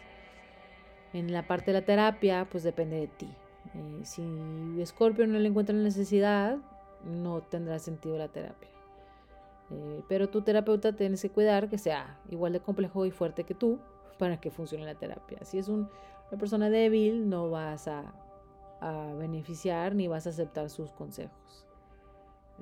En 1.13 1.31
la 1.31 1.45
parte 1.45 1.67
de 1.67 1.79
la 1.79 1.85
terapia, 1.85 2.47
pues 2.49 2.63
depende 2.63 2.97
de 2.97 3.07
ti. 3.07 3.29
Eh, 3.75 4.01
si 4.03 4.85
Scorpio 4.85 5.27
no 5.27 5.37
le 5.37 5.47
encuentra 5.47 5.75
necesidad, 5.75 6.57
no 7.05 7.41
tendrá 7.41 7.77
sentido 7.77 8.17
la 8.17 8.27
terapia. 8.27 8.69
Eh, 9.69 10.01
pero 10.07 10.29
tu 10.29 10.41
terapeuta 10.41 10.95
tienes 10.95 11.21
que 11.21 11.29
cuidar 11.29 11.69
que 11.69 11.77
sea 11.77 12.19
igual 12.29 12.53
de 12.53 12.59
complejo 12.59 13.05
y 13.05 13.11
fuerte 13.11 13.43
que 13.43 13.53
tú 13.53 13.79
para 14.17 14.39
que 14.39 14.49
funcione 14.49 14.83
la 14.85 14.95
terapia. 14.95 15.39
Si 15.43 15.59
es 15.59 15.67
una 15.67 15.89
persona 16.39 16.69
débil, 16.71 17.29
no 17.29 17.51
vas 17.51 17.87
a 17.87 18.03
beneficiar 19.17 19.95
ni 19.95 20.07
vas 20.07 20.27
a 20.27 20.29
aceptar 20.29 20.69
sus 20.69 20.91
consejos. 20.91 21.66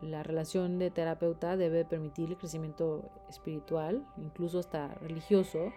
La 0.02 0.24
relación 0.24 0.78
de 0.78 0.92
terapeuta 0.92 1.58
debe 1.58 1.86
permitir 1.86 2.30
el 2.30 2.38
crecimiento 2.38 3.10
espiritual, 3.30 4.06
incluso 4.18 4.60
hasta 4.60 4.90
religioso, 4.96 5.72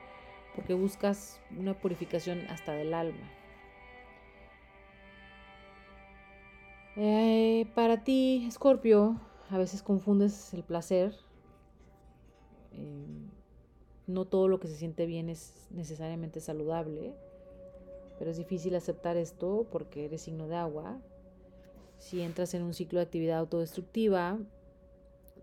porque 0.54 0.74
buscas 0.74 1.40
una 1.56 1.74
purificación 1.74 2.40
hasta 2.48 2.72
del 2.72 2.94
alma. 2.94 3.30
Eh, 6.96 7.70
para 7.76 8.02
ti, 8.02 8.44
Escorpio, 8.48 9.20
a 9.50 9.58
veces 9.58 9.84
confundes 9.84 10.52
el 10.52 10.64
placer. 10.64 11.14
Eh, 12.72 13.28
no 14.08 14.24
todo 14.24 14.48
lo 14.48 14.58
que 14.58 14.66
se 14.66 14.74
siente 14.74 15.06
bien 15.06 15.28
es 15.28 15.68
necesariamente 15.70 16.40
saludable, 16.40 17.14
pero 18.18 18.32
es 18.32 18.36
difícil 18.36 18.74
aceptar 18.74 19.16
esto 19.16 19.66
porque 19.70 20.06
eres 20.06 20.22
signo 20.22 20.48
de 20.48 20.56
agua. 20.56 20.98
Si 21.98 22.22
entras 22.22 22.54
en 22.54 22.62
un 22.62 22.74
ciclo 22.74 22.98
de 22.98 23.04
actividad 23.04 23.38
autodestructiva, 23.38 24.38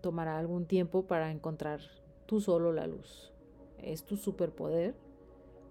tomará 0.00 0.38
algún 0.38 0.66
tiempo 0.66 1.06
para 1.06 1.30
encontrar 1.30 1.80
tú 2.26 2.40
solo 2.40 2.72
la 2.72 2.86
luz. 2.86 3.32
Es 3.78 4.04
tu 4.04 4.16
superpoder, 4.16 4.94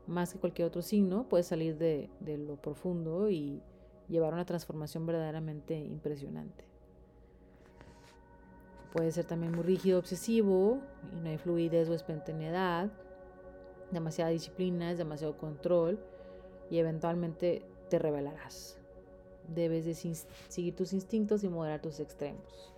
más 0.08 0.34
que 0.34 0.40
cualquier 0.40 0.68
otro 0.68 0.82
signo, 0.82 1.28
puedes 1.28 1.48
salir 1.48 1.78
de, 1.78 2.10
de 2.20 2.38
lo 2.38 2.56
profundo 2.56 3.30
y 3.30 3.62
llevar 4.08 4.34
una 4.34 4.46
transformación 4.46 5.06
verdaderamente 5.06 5.78
impresionante. 5.78 6.64
Puede 8.94 9.12
ser 9.12 9.26
también 9.26 9.52
muy 9.52 9.64
rígido, 9.64 10.00
obsesivo, 10.00 10.80
y 11.12 11.20
no 11.20 11.30
hay 11.30 11.38
fluidez 11.38 11.90
o 11.90 11.94
espontaneidad, 11.94 12.92
demasiada 13.92 14.32
disciplina, 14.32 14.92
es 14.92 14.98
demasiado 14.98 15.38
control, 15.38 16.00
y 16.70 16.78
eventualmente 16.78 17.64
te 17.90 18.00
revelarás. 18.00 18.80
Debes 19.48 19.86
de 19.86 19.94
seguir 19.94 20.76
tus 20.76 20.94
instintos 20.94 21.44
y 21.44 21.50
moderar 21.50 21.82
tus 21.82 22.00
extremos. 22.00 22.74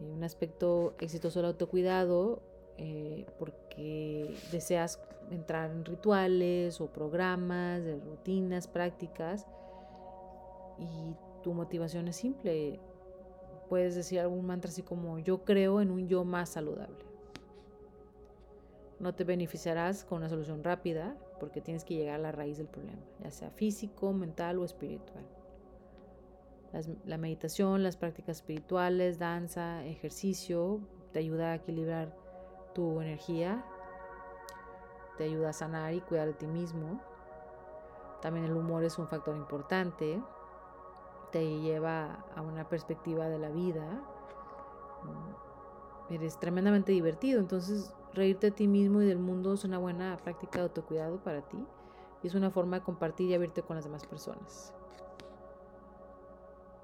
Un 0.00 0.22
aspecto 0.22 0.94
exitoso 1.00 1.38
del 1.38 1.46
autocuidado, 1.46 2.42
eh, 2.76 3.26
porque 3.38 4.36
deseas 4.52 5.00
entrar 5.30 5.70
en 5.70 5.84
rituales 5.84 6.80
o 6.80 6.86
programas, 6.88 7.82
de 7.82 7.98
rutinas, 7.98 8.68
prácticas, 8.68 9.46
y 10.78 11.14
tu 11.42 11.54
motivación 11.54 12.08
es 12.08 12.16
simple. 12.16 12.78
Puedes 13.68 13.94
decir 13.94 14.20
algún 14.20 14.46
mantra 14.46 14.70
así 14.70 14.82
como 14.82 15.18
yo 15.18 15.44
creo 15.44 15.80
en 15.80 15.90
un 15.90 16.06
yo 16.08 16.24
más 16.24 16.50
saludable. 16.50 17.04
No 18.98 19.14
te 19.14 19.24
beneficiarás 19.24 20.04
con 20.04 20.18
una 20.18 20.28
solución 20.28 20.62
rápida 20.62 21.16
porque 21.38 21.60
tienes 21.60 21.84
que 21.84 21.94
llegar 21.94 22.16
a 22.16 22.22
la 22.22 22.32
raíz 22.32 22.58
del 22.58 22.68
problema, 22.68 23.02
ya 23.22 23.30
sea 23.30 23.50
físico, 23.50 24.12
mental 24.12 24.58
o 24.58 24.64
espiritual. 24.64 25.24
la 27.04 27.16
meditación, 27.16 27.82
las 27.82 27.96
prácticas 27.96 28.38
espirituales, 28.38 29.18
danza, 29.18 29.84
ejercicio, 29.84 30.80
te 31.12 31.20
ayuda 31.20 31.52
a 31.52 31.54
equilibrar 31.54 32.14
tu 32.74 33.00
energía, 33.00 33.64
te 35.16 35.24
ayuda 35.24 35.50
a 35.50 35.52
sanar 35.52 35.94
y 35.94 36.00
cuidar 36.00 36.26
de 36.28 36.34
ti 36.34 36.46
mismo. 36.46 37.00
También 38.20 38.46
el 38.46 38.52
humor 38.52 38.84
es 38.84 38.98
un 38.98 39.08
factor 39.08 39.36
importante, 39.36 40.20
te 41.32 41.60
lleva 41.60 42.24
a 42.34 42.42
una 42.42 42.68
perspectiva 42.68 43.28
de 43.28 43.38
la 43.38 43.50
vida. 43.50 44.02
Eres 46.10 46.38
tremendamente 46.38 46.92
divertido, 46.92 47.40
entonces 47.40 47.94
reírte 48.14 48.48
de 48.48 48.52
ti 48.52 48.66
mismo 48.66 49.02
y 49.02 49.06
del 49.06 49.18
mundo 49.18 49.54
es 49.54 49.64
una 49.64 49.78
buena 49.78 50.16
práctica 50.18 50.58
de 50.58 50.64
autocuidado 50.64 51.18
para 51.22 51.42
ti 51.42 51.58
y 52.22 52.26
es 52.26 52.34
una 52.34 52.50
forma 52.50 52.78
de 52.78 52.84
compartir 52.84 53.30
y 53.30 53.34
abrirte 53.34 53.62
con 53.62 53.76
las 53.76 53.84
demás 53.84 54.06
personas. 54.06 54.72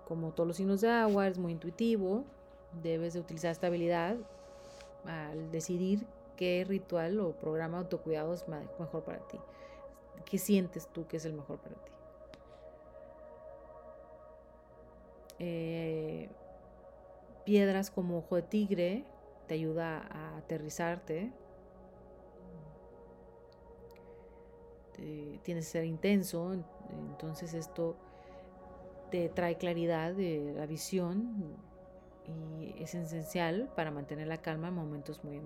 Como 0.07 0.33
todos 0.33 0.47
los 0.47 0.57
signos 0.57 0.81
de 0.81 0.91
agua, 0.91 1.27
es 1.27 1.39
muy 1.39 1.53
intuitivo, 1.53 2.25
debes 2.83 3.15
de 3.15 3.21
utilizar 3.21 3.51
esta 3.51 3.69
habilidad 3.69 4.17
al 5.07 5.51
decidir 5.51 6.07
qué 6.37 6.65
ritual 6.69 7.21
o 7.21 7.33
programa 7.33 7.79
de 7.79 7.85
autocuidado 7.85 8.35
es 8.35 8.47
mejor 8.49 9.05
para 9.05 9.21
ti. 9.29 9.39
¿Qué 10.25 10.39
sientes 10.39 10.87
tú 10.89 11.07
que 11.07 11.17
es 11.17 11.25
el 11.25 11.33
mejor 11.33 11.59
para 11.59 11.75
ti? 11.77 11.93
Eh, 15.39 16.29
piedras 17.45 17.91
como 17.91 18.19
ojo 18.19 18.37
de 18.37 18.43
tigre 18.43 19.05
te 19.47 19.55
ayuda 19.55 20.07
a 20.11 20.37
aterrizarte. 20.39 21.33
tienes 25.43 25.67
que 25.67 25.73
ser 25.73 25.85
intenso, 25.85 26.53
entonces 27.11 27.55
esto 27.55 27.97
te 29.11 29.29
trae 29.29 29.57
claridad 29.57 30.15
de 30.15 30.55
la 30.57 30.67
visión 30.67 31.57
y 32.27 32.83
es 32.83 32.95
esencial 32.95 33.71
para 33.75 33.91
mantener 33.91 34.29
la 34.29 34.39
calma 34.39 34.69
en 34.69 34.75
momentos 34.75 35.25
muy 35.25 35.41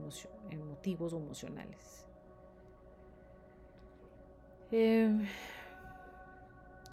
emotivos 0.50 1.12
o 1.12 1.16
emocionales. 1.16 2.06
Eh, 4.72 5.10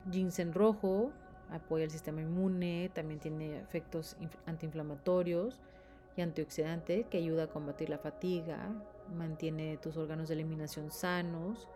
ginseng 0.09 0.53
rojo 0.53 1.11
apoya 1.49 1.85
el 1.85 1.91
sistema 1.91 2.21
inmune, 2.21 2.89
también 2.93 3.19
tiene 3.19 3.59
efectos 3.59 4.15
antiinflamatorios 4.45 5.59
y 6.15 6.21
antioxidante 6.21 7.05
que 7.09 7.17
ayuda 7.17 7.43
a 7.43 7.47
combatir 7.47 7.89
la 7.89 7.97
fatiga, 7.97 8.71
mantiene 9.15 9.77
tus 9.77 9.97
órganos 9.97 10.27
de 10.27 10.35
eliminación 10.35 10.91
sanos, 10.91 11.67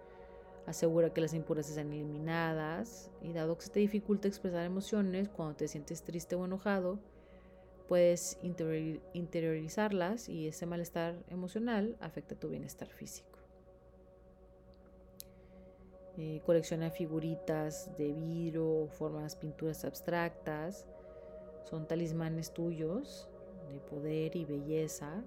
asegura 0.65 1.13
que 1.13 1.22
las 1.22 1.34
impurezas 1.34 1.75
sean 1.75 1.91
eliminadas 1.91 3.10
y 3.22 3.34
dado 3.34 3.58
que 3.58 3.65
se 3.65 3.72
te 3.72 3.79
dificulta 3.79 4.27
expresar 4.27 4.65
emociones 4.65 5.29
cuando 5.29 5.56
te 5.56 5.67
sientes 5.67 6.03
triste 6.03 6.36
o 6.36 6.46
enojado, 6.46 7.00
puedes 7.88 8.38
interiorizarlas 9.13 10.29
y 10.29 10.48
ese 10.48 10.65
malestar 10.65 11.15
emocional 11.29 11.96
afecta 12.00 12.36
tu 12.36 12.50
bienestar 12.50 12.89
físico. 12.89 13.39
Eh, 16.17 16.41
colecciona 16.46 16.89
figuritas 16.89 17.96
de 17.96 18.12
vidrio, 18.12 18.88
formas, 18.88 19.36
pinturas 19.36 19.86
abstractas. 19.86 20.88
Son 21.70 21.88
talismanes 21.88 22.51
tuyos 22.53 23.29
de 23.72 23.80
poder 23.80 24.36
y 24.36 24.46
belleza. 24.46 25.24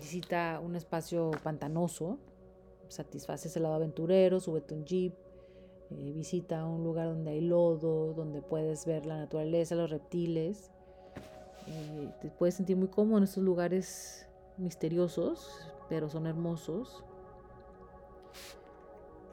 Visita 0.00 0.60
un 0.62 0.76
espacio 0.76 1.30
pantanoso, 1.42 2.18
satisface 2.88 3.48
ese 3.48 3.60
lado 3.60 3.74
aventurero, 3.74 4.40
súbete 4.40 4.74
un 4.74 4.84
jeep, 4.84 5.14
eh, 5.90 6.12
visita 6.12 6.64
un 6.64 6.82
lugar 6.82 7.08
donde 7.08 7.30
hay 7.30 7.40
lodo, 7.40 8.12
donde 8.14 8.42
puedes 8.42 8.86
ver 8.86 9.06
la 9.06 9.16
naturaleza, 9.16 9.74
los 9.74 9.90
reptiles. 9.90 10.70
Eh, 11.68 12.10
te 12.20 12.30
puedes 12.30 12.54
sentir 12.54 12.76
muy 12.76 12.88
cómodo 12.88 13.18
en 13.18 13.24
estos 13.24 13.44
lugares 13.44 14.28
misteriosos, 14.56 15.68
pero 15.88 16.08
son 16.08 16.26
hermosos. 16.26 17.04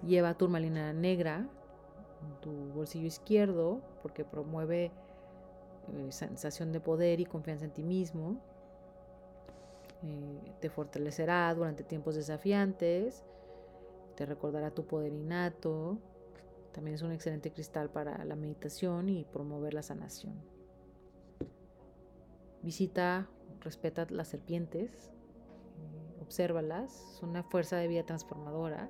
Lleva 0.05 0.33
turmalina 0.35 0.93
negra 0.93 1.47
en 2.21 2.41
tu 2.41 2.51
bolsillo 2.73 3.07
izquierdo 3.07 3.81
porque 4.01 4.25
promueve 4.25 4.91
eh, 5.91 6.11
sensación 6.11 6.71
de 6.71 6.79
poder 6.79 7.19
y 7.19 7.25
confianza 7.25 7.65
en 7.65 7.71
ti 7.71 7.83
mismo. 7.83 8.41
eh, 10.03 10.53
te 10.59 10.69
fortalecerá 10.69 11.53
durante 11.53 11.83
tiempos 11.83 12.15
desafiantes, 12.15 13.23
te 14.15 14.25
recordará 14.25 14.71
tu 14.71 14.85
poder 14.85 15.13
innato, 15.13 15.97
también 16.73 16.95
es 16.95 17.01
un 17.03 17.11
excelente 17.11 17.51
cristal 17.51 17.89
para 17.89 18.23
la 18.25 18.35
meditación 18.35 19.07
y 19.07 19.25
promover 19.25 19.73
la 19.73 19.83
sanación. 19.83 20.41
Visita, 22.61 23.29
respeta 23.61 24.05
las 24.09 24.27
serpientes, 24.27 25.11
eh, 25.77 26.21
obsérvalas, 26.21 26.91
son 27.19 27.29
una 27.29 27.43
fuerza 27.43 27.77
de 27.77 27.87
vida 27.87 28.03
transformadora, 28.03 28.89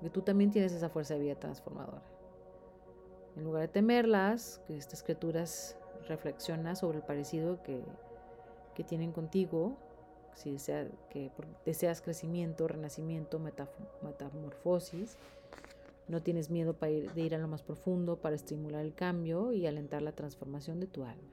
que 0.00 0.10
tú 0.10 0.22
también 0.22 0.50
tienes 0.50 0.72
esa 0.72 0.88
fuerza 0.88 1.14
de 1.14 1.20
vida 1.20 1.34
transformadora. 1.36 2.02
En 3.36 3.44
lugar 3.44 3.62
de 3.62 3.68
temerlas, 3.68 4.60
que 4.66 4.76
estas 4.76 5.02
criaturas 5.02 5.76
reflexiona 6.08 6.74
sobre 6.74 6.98
el 6.98 7.04
parecido 7.04 7.62
que, 7.62 7.82
que 8.74 8.84
tienen 8.84 9.12
contigo, 9.12 9.76
si 10.34 10.52
desea, 10.52 10.88
que 11.10 11.30
deseas 11.64 12.00
crecimiento, 12.00 12.66
renacimiento, 12.68 13.40
metamorfosis, 14.02 15.18
no 16.08 16.22
tienes 16.22 16.50
miedo 16.50 16.74
para 16.74 16.92
ir, 16.92 17.12
de 17.12 17.20
ir 17.22 17.34
a 17.34 17.38
lo 17.38 17.48
más 17.48 17.62
profundo 17.62 18.16
para 18.16 18.34
estimular 18.34 18.84
el 18.84 18.94
cambio 18.94 19.52
y 19.52 19.66
alentar 19.66 20.02
la 20.02 20.12
transformación 20.12 20.80
de 20.80 20.86
tu 20.86 21.04
alma. 21.04 21.30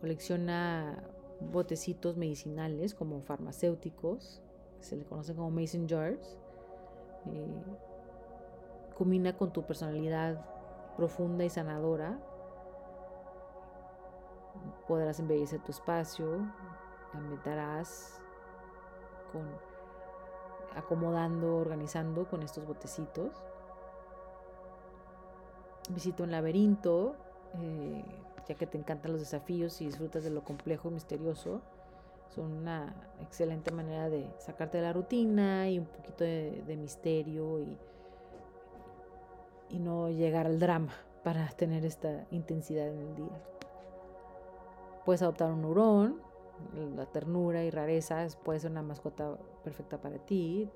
Colecciona 0.00 1.02
botecitos 1.40 2.16
medicinales 2.16 2.94
como 2.94 3.22
farmacéuticos, 3.22 4.42
se 4.80 4.96
le 4.96 5.04
conocen 5.04 5.36
como 5.36 5.50
mason 5.50 5.88
jars. 5.88 6.36
Eh, 7.26 7.46
combina 8.96 9.36
con 9.36 9.52
tu 9.52 9.62
personalidad 9.64 10.44
profunda 10.96 11.44
y 11.44 11.50
sanadora 11.50 12.18
podrás 14.86 15.18
embellecer 15.18 15.60
tu 15.60 15.72
espacio, 15.72 16.26
ambientarás 17.12 18.20
con 19.32 19.44
acomodando, 20.76 21.56
organizando 21.56 22.28
con 22.28 22.42
estos 22.42 22.66
botecitos. 22.66 23.32
Visita 25.88 26.22
un 26.22 26.30
laberinto, 26.30 27.16
eh, 27.54 28.04
ya 28.46 28.54
que 28.54 28.66
te 28.66 28.76
encantan 28.76 29.12
los 29.12 29.20
desafíos 29.20 29.80
y 29.80 29.86
disfrutas 29.86 30.22
de 30.22 30.30
lo 30.30 30.44
complejo 30.44 30.88
y 30.88 30.92
misterioso. 30.92 31.62
Son 32.34 32.52
una 32.52 32.94
excelente 33.22 33.70
manera 33.70 34.10
de 34.10 34.28
sacarte 34.38 34.78
de 34.78 34.84
la 34.84 34.92
rutina 34.92 35.70
y 35.70 35.78
un 35.78 35.86
poquito 35.86 36.24
de, 36.24 36.76
misterio 36.78 37.60
y, 37.60 37.78
y 39.68 39.78
no 39.78 40.10
llegar 40.10 40.46
al 40.46 40.58
drama 40.58 40.92
para 41.24 41.48
tener 41.48 41.84
esta 41.84 42.26
intensidad 42.30 42.88
en 42.88 43.00
el 43.00 43.14
día. 43.16 43.42
Puedes 45.04 45.22
adoptar 45.22 45.52
un 45.52 45.64
hurón, 45.64 46.20
la 46.96 47.06
ternura 47.06 47.64
y 47.64 47.70
rareza 47.70 48.26
puede 48.44 48.60
ser 48.60 48.70
una 48.70 48.82
mascota 48.82 49.36
perfecta 49.62 50.00
para 50.00 50.18
ti. 50.18 50.70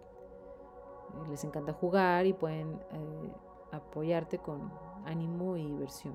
Les 1.29 1.43
encanta 1.45 1.73
jugar 1.73 2.27
y 2.27 2.33
pueden 2.33 2.73
eh, 2.93 3.33
apoyarte 3.73 4.39
con 4.39 4.71
ánimo 5.05 5.57
y 5.57 5.67
diversión. 5.67 6.15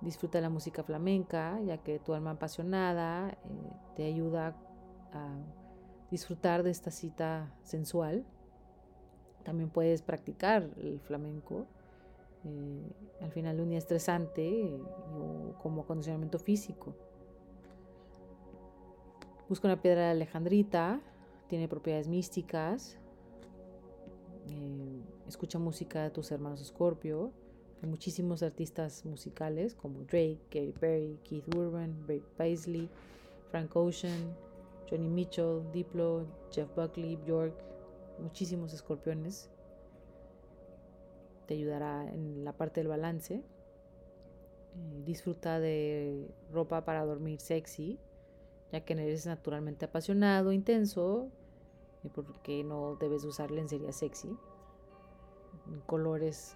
Disfruta 0.00 0.40
la 0.40 0.48
música 0.48 0.82
flamenca, 0.82 1.60
ya 1.60 1.78
que 1.78 1.98
tu 1.98 2.14
alma 2.14 2.32
apasionada 2.32 3.30
eh, 3.30 3.36
te 3.96 4.04
ayuda 4.04 4.54
a 5.12 5.28
disfrutar 6.10 6.62
de 6.62 6.70
esta 6.70 6.90
cita 6.90 7.52
sensual. 7.62 8.24
También 9.44 9.70
puedes 9.70 10.02
practicar 10.02 10.68
el 10.76 11.00
flamenco 11.00 11.66
eh, 12.44 12.92
al 13.20 13.32
final 13.32 13.56
de 13.56 13.62
un 13.62 13.68
día 13.70 13.78
estresante 13.78 14.78
o 15.14 15.58
como 15.62 15.82
acondicionamiento 15.82 16.38
físico. 16.38 16.94
Busca 19.48 19.66
una 19.66 19.80
piedra 19.80 20.02
de 20.02 20.10
alejandrita, 20.10 21.00
tiene 21.48 21.68
propiedades 21.68 22.06
místicas. 22.06 22.98
Eh, 24.48 25.02
escucha 25.26 25.58
música 25.58 26.02
de 26.02 26.10
tus 26.10 26.30
hermanos 26.30 26.64
Scorpio. 26.64 27.32
Hay 27.82 27.88
muchísimos 27.88 28.42
artistas 28.42 29.04
musicales 29.04 29.74
como 29.74 30.00
Drake, 30.00 30.40
Katy 30.50 30.72
Perry, 30.72 31.18
Keith 31.24 31.54
Urban, 31.54 32.04
Ray 32.06 32.22
Paisley, 32.36 32.90
Frank 33.50 33.74
Ocean, 33.74 34.36
Johnny 34.90 35.08
Mitchell, 35.08 35.62
Diplo, 35.72 36.26
Jeff 36.50 36.68
Buckley, 36.74 37.16
Bjork, 37.16 37.54
muchísimos 38.20 38.72
escorpiones 38.72 39.50
te 41.48 41.54
ayudará 41.54 42.04
en 42.04 42.44
la 42.44 42.52
parte 42.52 42.80
del 42.80 42.88
balance. 42.88 43.36
Eh, 43.36 45.02
disfruta 45.04 45.58
de 45.58 46.30
ropa 46.52 46.84
para 46.84 47.04
dormir 47.04 47.40
sexy, 47.40 47.98
ya 48.70 48.84
que 48.84 48.92
eres 48.92 49.26
naturalmente 49.26 49.86
apasionado, 49.86 50.52
intenso, 50.52 51.30
y 52.04 52.08
porque 52.10 52.62
no 52.62 52.96
debes 52.96 53.24
usar 53.24 53.50
lencería 53.50 53.92
sexy. 53.92 54.36
Colores 55.86 56.54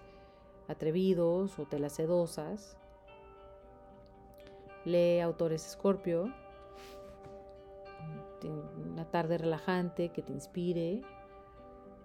atrevidos 0.67 1.57
o 1.59 1.65
telas 1.65 1.93
sedosas. 1.93 2.77
Lee 4.85 5.19
autores 5.21 5.63
Scorpio. 5.63 6.31
Una 8.91 9.09
tarde 9.09 9.37
relajante 9.37 10.09
que 10.09 10.21
te 10.21 10.33
inspire. 10.33 11.01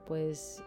Pues 0.08 0.64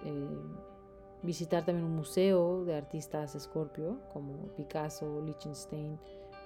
visitar 1.24 1.66
también 1.66 1.86
un 1.86 1.96
museo 1.96 2.64
de 2.64 2.76
artistas 2.76 3.36
Scorpio 3.40 3.98
como 4.14 4.34
Picasso, 4.56 5.20
Liechtenstein, 5.26 6.00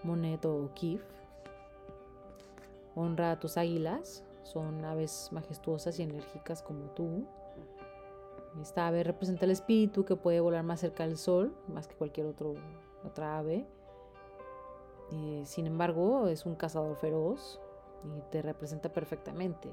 Monet 0.03 0.45
o 0.45 0.65
O'Keeffe. 0.65 1.05
Honra 2.95 3.33
a 3.33 3.39
tus 3.39 3.57
águilas, 3.57 4.23
son 4.43 4.85
aves 4.85 5.27
majestuosas 5.33 5.99
y 5.99 6.03
enérgicas 6.03 6.61
como 6.61 6.85
tú. 6.91 7.25
Esta 8.61 8.87
ave 8.87 9.03
representa 9.03 9.43
el 9.43 9.51
espíritu 9.51 10.05
que 10.05 10.15
puede 10.15 10.39
volar 10.39 10.63
más 10.63 10.79
cerca 10.79 11.05
del 11.05 11.17
sol, 11.17 11.53
más 11.67 11.89
que 11.89 11.95
cualquier 11.95 12.27
otro, 12.27 12.53
otra 13.03 13.37
ave. 13.37 13.67
sin 15.43 15.67
embargo, 15.67 16.29
es 16.29 16.45
un 16.45 16.55
cazador 16.55 16.95
feroz 16.95 17.59
y 18.05 18.21
te 18.31 18.41
representa 18.41 18.93
perfectamente 18.93 19.69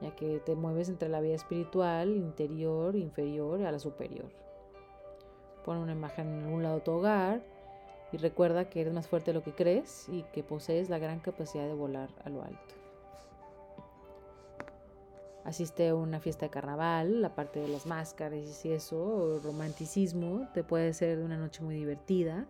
ya 0.00 0.14
que 0.14 0.40
te 0.40 0.54
mueves 0.54 0.88
entre 0.88 1.08
la 1.08 1.20
vida 1.20 1.34
espiritual, 1.34 2.16
interior, 2.16 2.96
inferior 2.96 3.60
y 3.60 3.64
a 3.64 3.72
la 3.72 3.78
superior. 3.78 4.30
Pon 5.64 5.78
una 5.78 5.92
imagen 5.92 6.28
en 6.28 6.44
algún 6.44 6.62
lado 6.62 6.76
de 6.76 6.80
tu 6.82 6.92
hogar 6.92 7.42
y 8.12 8.18
recuerda 8.18 8.68
que 8.68 8.80
eres 8.80 8.92
más 8.92 9.08
fuerte 9.08 9.32
de 9.32 9.38
lo 9.38 9.42
que 9.42 9.52
crees 9.52 10.08
y 10.08 10.22
que 10.32 10.42
posees 10.42 10.88
la 10.90 10.98
gran 10.98 11.20
capacidad 11.20 11.66
de 11.66 11.74
volar 11.74 12.10
a 12.24 12.30
lo 12.30 12.42
alto. 12.42 12.74
Asiste 15.44 15.88
a 15.88 15.94
una 15.94 16.18
fiesta 16.18 16.46
de 16.46 16.50
carnaval, 16.50 17.22
la 17.22 17.36
parte 17.36 17.60
de 17.60 17.68
las 17.68 17.86
máscaras 17.86 18.64
y 18.64 18.72
eso, 18.72 19.40
romanticismo, 19.44 20.48
te 20.52 20.64
puede 20.64 20.92
ser 20.92 21.20
una 21.20 21.36
noche 21.36 21.62
muy 21.62 21.76
divertida. 21.76 22.46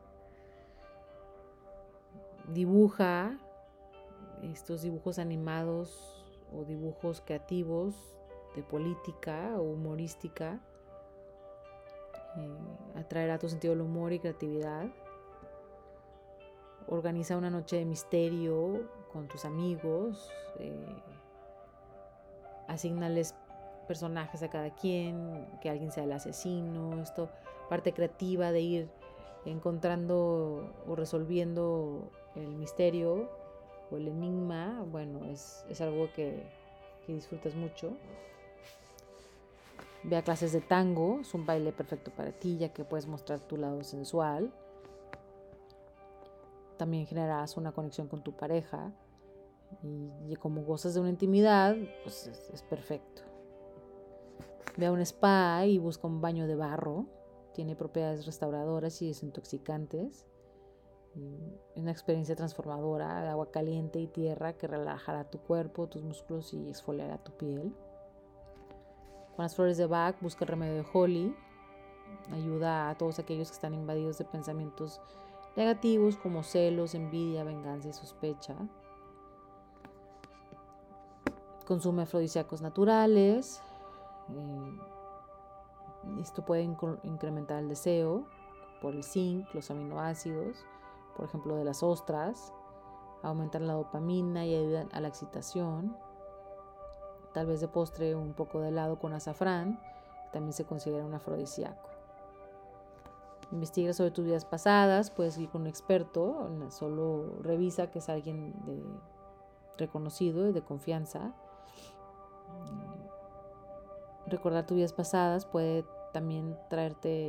Dibuja 2.55 3.39
estos 4.43 4.83
dibujos 4.83 5.19
animados 5.19 6.15
o 6.57 6.64
dibujos 6.64 7.21
creativos 7.21 7.95
de 8.55 8.62
política 8.62 9.55
o 9.57 9.62
humorística. 9.62 10.61
Eh, 12.37 12.99
atraerá 12.99 13.38
tu 13.38 13.49
sentido 13.49 13.75
del 13.75 13.83
humor 13.83 14.12
y 14.12 14.19
creatividad. 14.19 14.87
Organiza 16.88 17.37
una 17.37 17.51
noche 17.51 17.77
de 17.77 17.85
misterio 17.85 18.88
con 19.12 19.29
tus 19.29 19.45
amigos. 19.45 20.31
Eh, 20.59 21.03
asignales 22.69 23.35
personajes 23.87 24.42
a 24.42 24.51
cada 24.51 24.71
quien, 24.71 25.47
que 25.61 25.71
alguien 25.71 25.92
sea 25.92 26.05
el 26.05 26.12
asesino, 26.12 27.01
esto, 27.01 27.31
parte 27.69 27.92
creativa 27.92 28.51
de 28.51 28.61
ir 28.61 28.90
encontrando 29.45 30.75
o 30.88 30.97
resolviendo 30.97 32.11
el 32.35 32.49
misterio 32.57 33.31
o 33.90 33.96
el 33.96 34.09
enigma, 34.09 34.85
bueno, 34.90 35.25
es, 35.27 35.64
algo 35.81 36.09
que, 36.14 36.42
que 37.07 37.14
disfrutas 37.14 37.55
mucho. 37.55 37.96
Ve 40.03 40.16
a 40.16 40.22
clases 40.22 40.53
de 40.53 40.61
tango, 40.61 41.20
es 41.20 41.35
un 41.35 41.46
baile 41.46 41.72
perfecto 41.72 42.11
para 42.11 42.33
ti, 42.33 42.59
ya 42.59 42.72
que 42.72 42.85
puedes 42.85 43.07
mostrar 43.07 43.40
tu 43.40 43.57
lado 43.57 43.83
sensual. 43.83 44.53
También 46.77 47.07
generarás 47.07 47.57
una 47.57 47.72
conexión 47.72 48.07
con 48.07 48.22
tu 48.22 48.33
pareja 48.37 48.92
y, 49.83 50.37
como 50.37 50.62
gozas 50.62 50.94
de 50.94 51.01
una 51.01 51.11
intimidad, 51.11 51.77
pues 52.03 52.27
es, 52.27 52.51
es, 52.53 52.62
perfecto. 52.62 53.22
Ve 54.77 54.87
a 54.87 54.92
un 54.92 55.01
spa 55.01 55.64
y 55.66 55.79
busca 55.79 56.07
un 56.07 56.20
baño 56.20 56.46
de 56.46 56.55
barro. 56.55 57.07
Tiene 57.55 57.75
propiedades 57.75 58.27
restauradoras 58.27 59.01
y 59.03 59.09
desintoxicantes. 59.09 60.27
Mm, 61.16 61.81
una 61.81 61.90
experiencia 61.90 62.37
transformadora 62.37 63.22
de 63.22 63.29
agua 63.29 63.50
caliente 63.50 63.98
y 63.98 64.07
tierra 64.07 64.52
que 64.52 64.66
relajará 64.66 65.24
tu 65.24 65.38
cuerpo, 65.38 65.87
tus 65.87 66.02
músculos 66.02 66.52
y 66.52 66.68
exfoliará 66.68 67.16
tu 67.18 67.33
piel. 67.33 67.74
Con 69.35 69.42
las 69.42 69.57
flores 69.57 69.79
de 69.79 69.87
Bach 69.87 70.16
busca 70.20 70.44
el 70.44 70.48
remedio 70.48 70.74
de 70.74 70.87
Holly. 70.92 71.35
Ayuda 72.33 72.90
a 72.90 72.98
todos 72.98 73.18
aquellos 73.18 73.48
que 73.48 73.55
están 73.55 73.74
invadidos 73.74 74.18
de 74.18 74.24
pensamientos 74.26 75.00
negativos 75.57 76.16
como 76.18 76.42
celos, 76.42 76.94
envidia, 76.94 77.44
venganza 77.44 77.88
y 77.88 77.92
sospecha. 77.92 78.57
consume 81.66 82.02
afrodisíacos 82.02 82.62
naturales. 82.62 83.61
Eh, 84.31 84.79
esto 86.20 86.44
puede 86.44 86.62
incrementar 86.62 87.59
el 87.59 87.68
deseo 87.68 88.24
por 88.81 88.94
el 88.94 89.02
zinc, 89.02 89.52
los 89.52 89.70
aminoácidos, 89.70 90.64
por 91.16 91.24
ejemplo 91.24 91.57
de 91.57 91.64
las 91.64 91.83
ostras, 91.83 92.52
aumentar 93.22 93.62
la 93.62 93.74
dopamina 93.74 94.44
y 94.44 94.55
ayudan 94.55 94.88
a 94.92 95.00
la 95.00 95.09
excitación. 95.09 95.96
Tal 97.33 97.46
vez 97.46 97.61
de 97.61 97.68
postre 97.68 98.14
un 98.14 98.35
poco 98.35 98.61
de 98.61 98.68
helado 98.68 98.98
con 98.98 99.12
azafrán, 99.12 99.81
también 100.33 100.52
se 100.52 100.64
considera 100.64 101.05
un 101.05 101.14
afrodisíaco. 101.14 101.88
Investiga 103.52 103.92
sobre 103.92 104.11
tus 104.11 104.24
vidas 104.24 104.44
pasadas, 104.44 105.11
puedes 105.11 105.38
ir 105.38 105.48
con 105.48 105.62
un 105.62 105.66
experto, 105.68 106.48
solo 106.70 107.37
revisa 107.42 107.90
que 107.90 108.00
es 108.00 108.09
alguien 108.09 108.55
reconocido 109.79 110.48
y 110.48 110.52
de 110.52 110.62
confianza. 110.62 111.33
Recordar 114.26 114.66
tus 114.66 114.76
vidas 114.76 114.92
pasadas 114.92 115.46
puede 115.46 115.85
también 116.12 116.59
traerte 116.68 117.29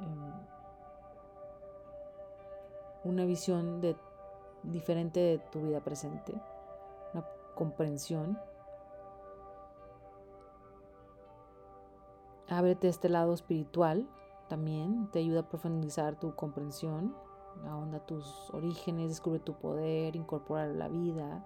em, 0.00 0.53
una 3.04 3.24
visión 3.24 3.80
diferente 4.62 5.20
de 5.20 5.38
tu 5.38 5.60
vida 5.60 5.80
presente, 5.80 6.34
una 7.12 7.24
comprensión. 7.54 8.38
Ábrete 12.48 12.88
este 12.88 13.08
lado 13.08 13.32
espiritual 13.32 14.08
también, 14.48 15.08
te 15.10 15.18
ayuda 15.18 15.40
a 15.40 15.48
profundizar 15.48 16.18
tu 16.18 16.34
comprensión, 16.34 17.14
ahonda 17.66 18.00
tus 18.00 18.50
orígenes, 18.50 19.08
descubre 19.08 19.38
tu 19.38 19.54
poder, 19.54 20.16
incorporar 20.16 20.68
la 20.68 20.88
vida. 20.88 21.44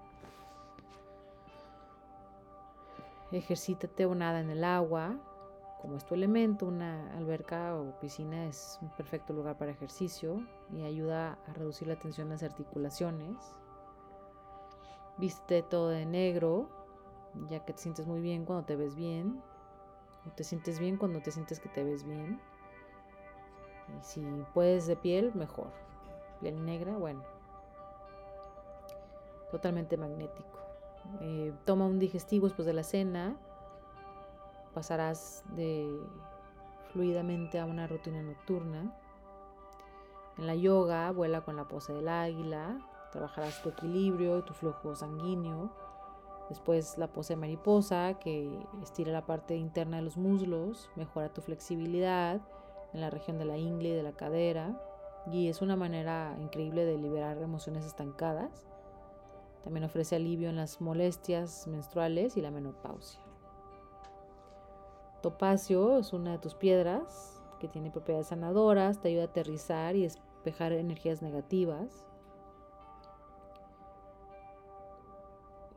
Ejercítate 3.30 4.06
o 4.06 4.14
nada 4.14 4.40
en 4.40 4.50
el 4.50 4.64
agua, 4.64 5.16
como 5.80 5.96
es 5.96 6.04
tu 6.04 6.14
elemento, 6.14 6.66
una 6.66 7.16
alberca 7.16 7.76
o 7.76 7.98
piscina 8.00 8.46
es 8.46 8.78
un 8.82 8.88
perfecto 8.90 9.32
lugar 9.32 9.56
para 9.56 9.70
ejercicio 9.70 10.42
y 10.72 10.82
ayuda 10.82 11.38
a 11.46 11.52
reducir 11.52 11.86
la 11.86 11.96
tensión 11.96 12.26
en 12.26 12.32
las 12.32 12.42
articulaciones. 12.42 13.36
Viste 15.18 15.62
todo 15.62 15.88
de 15.88 16.04
negro, 16.04 16.68
ya 17.48 17.64
que 17.64 17.72
te 17.72 17.80
sientes 17.80 18.06
muy 18.06 18.20
bien 18.20 18.44
cuando 18.44 18.64
te 18.64 18.76
ves 18.76 18.96
bien, 18.96 19.40
o 20.26 20.30
te 20.32 20.44
sientes 20.44 20.80
bien 20.80 20.96
cuando 20.96 21.20
te 21.20 21.30
sientes 21.30 21.60
que 21.60 21.68
te 21.68 21.84
ves 21.84 22.04
bien. 22.04 22.40
Y 23.88 24.02
si 24.02 24.20
puedes 24.54 24.86
de 24.86 24.96
piel, 24.96 25.32
mejor. 25.34 25.70
Piel 26.40 26.64
negra, 26.64 26.96
bueno. 26.96 27.22
Totalmente 29.50 29.96
magnético. 29.96 30.58
Eh, 31.20 31.54
toma 31.64 31.86
un 31.86 31.98
digestivo 31.98 32.46
después 32.46 32.66
de 32.66 32.74
la 32.74 32.82
cena 32.82 33.36
pasarás 34.72 35.44
de 35.54 36.00
fluidamente 36.92 37.58
a 37.58 37.66
una 37.66 37.86
rutina 37.86 38.22
nocturna. 38.22 38.94
En 40.36 40.46
la 40.46 40.54
yoga, 40.54 41.10
vuela 41.10 41.40
con 41.42 41.56
la 41.56 41.66
pose 41.66 41.92
del 41.92 42.08
águila, 42.08 42.78
trabajarás 43.10 43.62
tu 43.62 43.70
equilibrio 43.70 44.44
tu 44.44 44.54
flujo 44.54 44.94
sanguíneo. 44.94 45.70
Después 46.48 46.96
la 46.96 47.08
pose 47.08 47.34
de 47.34 47.40
mariposa, 47.40 48.14
que 48.14 48.50
estira 48.82 49.12
la 49.12 49.26
parte 49.26 49.56
interna 49.56 49.98
de 49.98 50.02
los 50.02 50.16
muslos, 50.16 50.90
mejora 50.96 51.32
tu 51.32 51.42
flexibilidad 51.42 52.40
en 52.94 53.00
la 53.00 53.10
región 53.10 53.38
de 53.38 53.44
la 53.44 53.58
ingle 53.58 53.90
y 53.90 53.94
de 53.94 54.02
la 54.02 54.12
cadera. 54.12 54.80
Y 55.30 55.48
es 55.48 55.60
una 55.60 55.76
manera 55.76 56.36
increíble 56.40 56.86
de 56.86 56.96
liberar 56.96 57.36
emociones 57.42 57.84
estancadas. 57.84 58.66
También 59.62 59.84
ofrece 59.84 60.16
alivio 60.16 60.48
en 60.48 60.56
las 60.56 60.80
molestias 60.80 61.66
menstruales 61.66 62.36
y 62.38 62.40
la 62.40 62.50
menopausia. 62.50 63.27
Topacio 65.22 65.98
es 65.98 66.12
una 66.12 66.32
de 66.32 66.38
tus 66.38 66.54
piedras 66.54 67.42
que 67.58 67.68
tiene 67.68 67.90
propiedades 67.90 68.28
sanadoras, 68.28 69.00
te 69.00 69.08
ayuda 69.08 69.22
a 69.22 69.26
aterrizar 69.26 69.96
y 69.96 70.02
despejar 70.02 70.72
energías 70.72 71.22
negativas. 71.22 72.06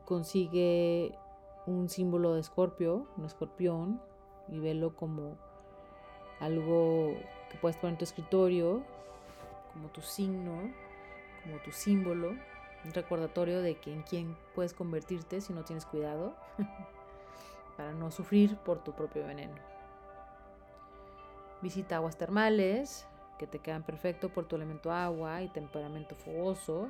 Consigue 0.04 1.18
un 1.66 1.88
símbolo 1.88 2.34
de 2.34 2.40
escorpio, 2.40 3.08
un 3.16 3.24
escorpión, 3.24 4.00
y 4.48 4.58
velo 4.58 4.94
como 4.94 5.36
algo 6.40 7.14
que 7.50 7.58
puedes 7.58 7.76
poner 7.76 7.94
en 7.94 7.98
tu 7.98 8.04
escritorio, 8.04 8.82
como 9.72 9.88
tu 9.88 10.00
signo, 10.02 10.72
como 11.42 11.56
tu 11.64 11.72
símbolo, 11.72 12.30
un 12.84 12.92
recordatorio 12.92 13.62
de 13.62 13.76
que 13.76 13.92
en 13.92 14.02
quién 14.02 14.36
puedes 14.54 14.74
convertirte 14.74 15.40
si 15.40 15.52
no 15.52 15.64
tienes 15.64 15.86
cuidado. 15.86 16.34
para 17.82 17.94
no 17.94 18.12
sufrir 18.12 18.56
por 18.58 18.78
tu 18.78 18.92
propio 18.92 19.26
veneno. 19.26 19.56
Visita 21.60 21.96
aguas 21.96 22.16
termales 22.16 23.08
que 23.40 23.48
te 23.48 23.58
quedan 23.58 23.82
perfecto 23.82 24.28
por 24.28 24.46
tu 24.46 24.54
elemento 24.54 24.92
agua 24.92 25.42
y 25.42 25.48
temperamento 25.48 26.14
fogoso. 26.14 26.86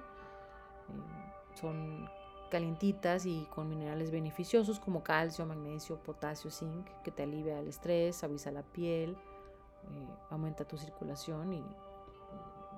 Eh, 0.91 1.59
son 1.59 2.11
calientitas 2.51 3.25
y 3.25 3.47
con 3.55 3.71
minerales 3.71 4.11
beneficiosos 4.11 4.79
como 4.79 5.03
calcio, 5.03 5.47
magnesio, 5.47 5.97
potasio, 5.97 6.51
zinc, 6.51 6.87
que 7.03 7.11
te 7.11 7.23
alivia 7.23 7.59
el 7.59 7.69
estrés, 7.69 8.17
suaviza 8.17 8.51
la 8.51 8.63
piel, 8.63 9.13
eh, 9.13 10.09
aumenta 10.29 10.67
tu 10.67 10.77
circulación 10.77 11.55
y 11.55 11.65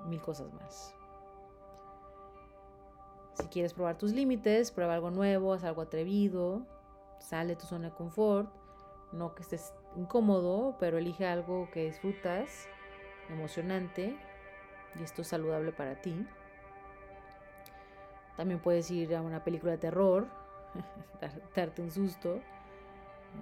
mil 0.07 0.23
cosas 0.23 0.53
más. 0.53 0.95
Si 3.33 3.49
quieres 3.49 3.75
probar 3.75 3.99
tus 3.99 4.13
límites, 4.13 4.71
prueba 4.71 4.95
algo 4.95 5.11
nuevo, 5.11 5.53
haz 5.53 5.65
algo 5.65 5.83
atrevido, 5.83 6.65
Sale 7.25 7.55
de 7.55 7.57
tu 7.57 7.65
zona 7.65 7.89
de 7.89 7.95
confort, 7.95 8.51
no 9.13 9.35
que 9.35 9.43
estés 9.43 9.73
incómodo, 9.97 10.77
pero 10.79 10.99
elige 10.99 11.27
algo 11.27 11.71
que 11.73 11.87
disfrutas, 11.87 12.69
emocionante, 13.31 14.15
y 14.99 15.03
esto 15.03 15.23
es 15.23 15.29
saludable 15.29 15.73
para 15.73 16.03
ti. 16.03 16.27
También 18.37 18.61
puedes 18.61 18.91
ir 18.91 19.17
a 19.17 19.23
una 19.23 19.43
película 19.43 19.73
de 19.73 19.79
terror, 19.79 20.27
darte 21.57 21.81
un 21.81 21.91
susto, 21.91 22.41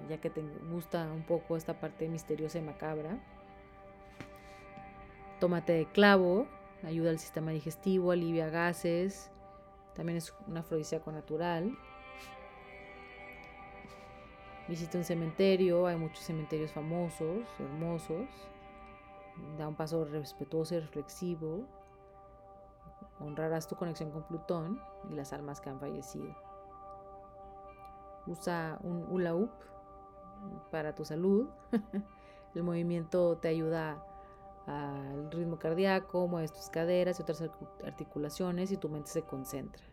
ya 0.08 0.18
que 0.18 0.30
te 0.30 0.42
gusta 0.70 1.10
un 1.12 1.24
poco 1.24 1.56
esta 1.56 1.80
parte 1.80 2.08
misteriosa 2.08 2.58
y 2.58 2.62
macabra. 2.62 3.18
Tómate 5.40 5.72
de 5.72 5.86
clavo, 5.86 6.46
ayuda 6.84 7.10
al 7.10 7.18
sistema 7.18 7.50
digestivo, 7.50 8.12
alivia 8.12 8.48
gases, 8.48 9.32
también 9.94 10.18
es 10.18 10.32
un 10.46 10.56
afrodisíaco 10.56 11.10
natural. 11.10 11.76
Visita 14.72 14.96
un 14.96 15.04
cementerio, 15.04 15.86
hay 15.86 15.96
muchos 15.96 16.24
cementerios 16.24 16.72
famosos, 16.72 17.46
hermosos. 17.58 18.26
Da 19.58 19.68
un 19.68 19.74
paso 19.74 20.06
respetuoso 20.06 20.74
y 20.74 20.80
reflexivo. 20.80 21.66
Honrarás 23.20 23.68
tu 23.68 23.76
conexión 23.76 24.10
con 24.10 24.22
Plutón 24.22 24.80
y 25.10 25.14
las 25.14 25.34
almas 25.34 25.60
que 25.60 25.68
han 25.68 25.78
fallecido. 25.78 26.34
Usa 28.26 28.78
un 28.82 29.04
hula 29.10 29.34
hoop 29.34 29.50
para 30.70 30.94
tu 30.94 31.04
salud. 31.04 31.50
El 32.54 32.62
movimiento 32.62 33.36
te 33.36 33.48
ayuda 33.48 34.02
al 34.66 35.30
ritmo 35.32 35.58
cardíaco, 35.58 36.26
mueves 36.28 36.50
tus 36.50 36.70
caderas 36.70 37.18
y 37.18 37.22
otras 37.24 37.44
articulaciones 37.84 38.72
y 38.72 38.78
tu 38.78 38.88
mente 38.88 39.10
se 39.10 39.20
concentra. 39.20 39.84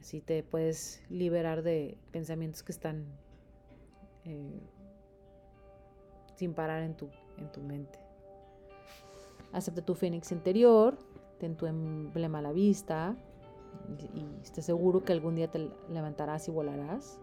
Así 0.00 0.20
te 0.20 0.44
puedes 0.44 1.02
liberar 1.10 1.64
de 1.64 1.98
pensamientos 2.12 2.62
que 2.62 2.70
están 2.70 3.25
eh, 4.26 4.60
sin 6.34 6.52
parar 6.52 6.82
en 6.82 6.94
tu, 6.94 7.08
en 7.38 7.50
tu 7.52 7.60
mente. 7.60 7.98
Acepta 9.52 9.82
tu 9.82 9.94
fénix 9.94 10.32
interior, 10.32 10.98
ten 11.38 11.56
tu 11.56 11.66
emblema 11.66 12.38
a 12.38 12.42
la 12.42 12.52
vista 12.52 13.16
y, 13.88 14.18
y 14.18 14.40
esté 14.42 14.62
seguro 14.62 15.04
que 15.04 15.12
algún 15.12 15.34
día 15.34 15.50
te 15.50 15.70
levantarás 15.88 16.48
y 16.48 16.50
volarás. 16.50 17.18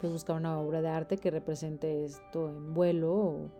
Puedes 0.00 0.14
buscar 0.14 0.36
una 0.36 0.58
obra 0.58 0.80
de 0.80 0.88
arte 0.88 1.18
que 1.18 1.30
represente 1.30 2.04
esto 2.04 2.48
en 2.48 2.74
vuelo, 2.74 3.50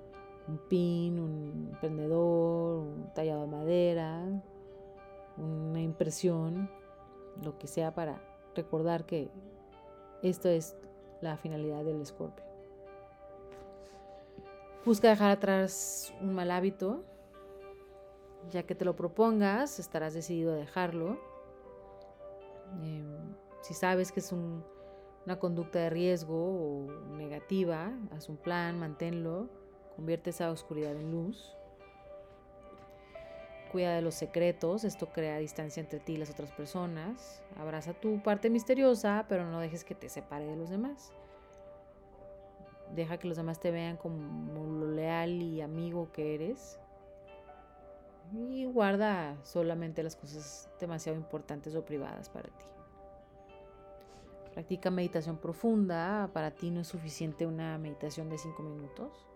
un 0.49 0.59
pin, 0.69 1.21
un 1.21 1.69
emprendedor, 1.73 2.79
un 2.79 3.13
tallado 3.15 3.43
de 3.43 3.47
madera, 3.49 4.25
una 5.37 5.81
impresión, 5.81 6.71
lo 7.43 7.59
que 7.59 7.67
sea 7.67 7.95
para 7.95 8.21
recordar 8.55 9.07
que 9.07 9.31
esto 10.23 10.49
es 10.49 10.77
la 11.23 11.37
finalidad 11.37 11.85
del 11.85 12.03
escorpio. 12.03 12.45
Busca 14.85 15.09
dejar 15.09 15.31
atrás 15.31 16.13
un 16.21 16.35
mal 16.35 16.51
hábito. 16.51 17.05
Ya 18.51 18.65
que 18.65 18.75
te 18.75 18.85
lo 18.85 18.97
propongas, 18.97 19.79
estarás 19.79 20.15
decidido 20.15 20.53
a 20.53 20.57
dejarlo. 20.57 21.21
Em, 22.83 23.35
si 23.61 23.75
sabes 23.75 24.11
que 24.11 24.19
es 24.19 24.33
una 24.33 25.39
conducta 25.39 25.79
de 25.79 25.91
riesgo 25.91 26.35
o 26.35 26.87
negativa, 27.17 27.93
haz 28.11 28.29
un 28.29 28.37
plan, 28.37 28.81
manténlo, 28.81 29.49
convierte 29.95 30.31
esa 30.31 30.51
oscuridad 30.51 30.97
en 30.97 31.13
luz. 31.13 31.57
Cuida 33.73 33.95
de 33.95 34.03
los 34.03 34.15
secretos, 34.15 34.85
esto 34.85 35.07
crea 35.07 35.39
distancia 35.39 35.81
entre 35.81 35.99
ti 35.99 36.13
y 36.13 36.17
las 36.19 36.29
otras 36.29 36.53
personas. 36.53 37.43
Abraza 37.59 37.95
tu 37.95 38.23
parte 38.23 38.51
misteriosa, 38.51 39.25
pero 39.31 39.47
no 39.47 39.61
dejes 39.61 39.83
que 39.83 39.95
te 39.95 40.11
separe 40.11 40.45
de 40.45 40.57
los 40.57 40.69
demás. 40.69 41.11
Deja 42.95 43.17
que 43.17 43.29
los 43.29 43.39
demás 43.39 43.61
te 43.61 43.71
vean 43.71 43.97
como 43.97 44.67
lo 44.67 44.91
leal 44.91 45.41
y 45.41 45.63
amigo 45.63 46.13
que 46.13 46.35
eres. 46.35 46.79
Y 48.35 48.67
guarda 48.67 49.39
solamente 49.43 50.03
las 50.03 50.17
cosas 50.17 50.69
demasiado 50.79 51.17
importantes 51.17 51.75
o 51.75 51.83
privadas 51.83 52.29
para 52.29 52.51
ti. 52.51 52.65
Practica 54.53 54.91
meditación 54.91 55.39
profunda. 55.39 56.29
Para 56.35 56.51
ti 56.51 56.71
no 56.71 56.81
es 56.81 56.89
suficiente 56.89 57.47
una 57.47 57.79
meditación 57.79 58.29
de 58.29 58.37
5 58.37 58.63
minutos. 58.63 59.32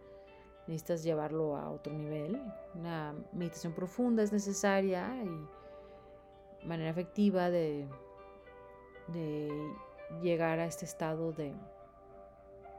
Necesitas 0.66 1.02
llevarlo 1.04 1.56
a 1.56 1.70
otro 1.70 1.92
nivel. 1.92 2.42
Una 2.74 3.14
meditación 3.32 3.72
profunda 3.72 4.22
es 4.22 4.32
necesaria 4.32 5.08
y 5.22 6.66
manera 6.66 6.90
efectiva 6.90 7.50
de, 7.50 7.86
de 9.08 9.72
llegar 10.22 10.58
a 10.58 10.66
este 10.66 10.84
estado 10.84 11.32
de, 11.32 11.54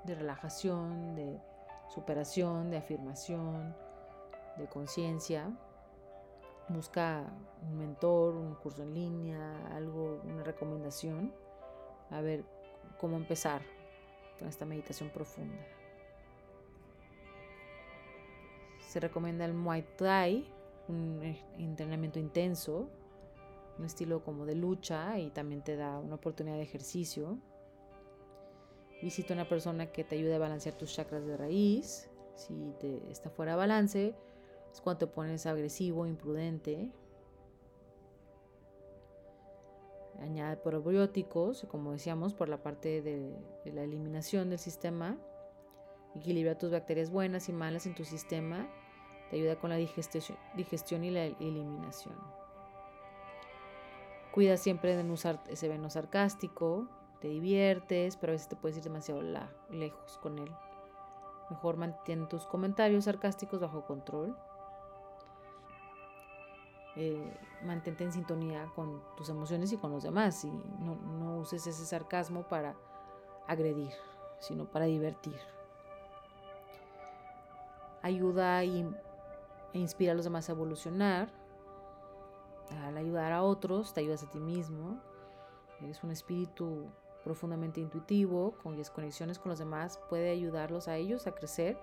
de 0.04 0.16
relajación, 0.16 1.16
de 1.16 1.40
superación, 1.94 2.70
de 2.70 2.78
afirmación, 2.78 3.76
de 4.58 4.68
conciencia. 4.68 5.50
Busca 6.70 7.24
un 7.62 7.78
mentor, 7.78 8.36
un 8.36 8.56
curso 8.56 8.84
en 8.84 8.94
línea, 8.94 9.68
algo, 9.74 10.22
una 10.26 10.44
recomendación 10.44 11.34
a 12.10 12.20
ver 12.20 12.44
cómo 13.00 13.16
empezar 13.16 13.62
con 14.38 14.48
esta 14.48 14.66
meditación 14.66 15.10
profunda. 15.10 15.58
Se 18.88 19.02
recomienda 19.02 19.44
el 19.44 19.54
Muay 19.54 19.86
Thai, 19.98 20.48
un 20.88 21.20
entrenamiento 21.58 22.20
intenso, 22.20 22.88
un 23.78 23.86
estilo 23.86 24.24
como 24.24 24.46
de 24.46 24.56
lucha 24.56 25.20
y 25.20 25.30
también 25.30 25.62
te 25.62 25.76
da 25.76 26.00
una 26.00 26.16
oportunidad 26.16 26.56
de 26.56 26.64
ejercicio. 26.64 27.38
Visita 29.02 29.34
una 29.34 29.48
persona 29.48 29.92
que 29.92 30.06
te 30.06 30.16
ayude 30.16 30.36
a 30.36 30.40
balancear 30.40 30.78
tus 30.78 30.94
chakras 30.94 31.26
de 31.26 31.36
raíz. 31.36 32.10
Si 32.36 32.74
te 32.80 33.12
está 33.12 33.30
fuera 33.30 33.52
de 33.52 33.58
balance, 33.58 34.16
es 34.72 34.80
cuando 34.80 35.00
te 35.00 35.08
pones 35.08 35.46
agresivo, 35.46 36.08
imprudente, 36.08 36.90
añade 40.22 40.56
probióticos, 40.56 41.66
como 41.70 41.92
decíamos, 41.92 42.34
por 42.34 42.48
la 42.48 42.64
parte 42.64 43.02
de, 43.02 43.36
la 43.66 43.84
eliminación 43.84 44.50
del 44.50 44.60
sistema. 44.60 45.18
Equilibra 46.18 46.58
tus 46.58 46.72
bacterias 46.72 47.12
buenas 47.12 47.48
y 47.48 47.54
malas 47.54 47.86
en 47.86 47.94
tu 47.94 48.04
sistema. 48.04 48.68
Te 49.30 49.36
ayuda 49.36 49.58
con 49.58 49.70
la 49.70 49.76
digestión, 49.76 50.38
digestión 50.56 51.04
y 51.04 51.12
la 51.12 51.26
eliminación. 51.26 52.16
Cuida 54.32 54.58
siempre 54.58 54.96
de 54.96 55.04
no 55.04 55.14
usar 55.14 55.44
ese 55.48 55.68
veno 55.68 55.92
sarcástico. 55.92 56.88
Te 57.22 57.28
diviertes, 57.28 58.18
pero 58.18 58.32
a 58.32 58.34
veces 58.34 58.48
te 58.48 58.56
puedes 58.56 58.78
ir 58.78 58.84
demasiado 58.84 59.22
lejos 59.70 60.18
con 60.18 60.40
él. 60.40 60.52
Mejor 61.52 61.78
mantén 61.78 62.28
tus 62.28 62.48
comentarios 62.48 63.06
sarcásticos 63.06 63.60
bajo 63.60 63.86
control. 63.86 64.36
Eh, 66.96 67.32
mantente 67.64 68.04
en 68.04 68.12
sintonía 68.12 68.72
con 68.76 69.04
tus 69.16 69.30
emociones 69.30 69.72
y 69.72 69.78
con 69.78 69.92
los 69.92 70.02
demás 70.02 70.44
y 70.46 70.50
no, 70.50 71.38
uses 71.38 71.68
ese 71.68 71.86
sarcasmo 71.86 72.48
para 72.48 72.76
agredir, 73.46 73.92
sino 74.40 74.66
para 74.66 74.86
divertir. 74.86 75.40
Ayuda 78.02 78.64
e 78.64 78.86
inspira 79.74 80.12
a 80.12 80.16
los 80.16 80.26
demás 80.26 80.50
a 80.50 80.54
evolucionar. 80.54 81.30
Al 82.84 82.98
ayudar 82.98 83.32
a 83.32 83.44
otros, 83.44 83.94
te 83.94 84.02
ayudas 84.02 84.24
a 84.24 84.30
ti 84.30 84.40
mismo. 84.40 85.00
Eres 85.82 86.04
un 86.04 86.12
espíritu 86.12 86.88
profundamente 87.24 87.82
intuitivo, 87.82 88.54
con 88.64 88.82
conexiones 88.82 89.38
con 89.38 89.50
los 89.50 89.60
demás, 89.60 90.00
puede 90.10 90.30
ayudarlos 90.30 90.88
a 90.88 90.96
ellos 90.96 91.28
a 91.28 91.34
crecer 91.34 91.78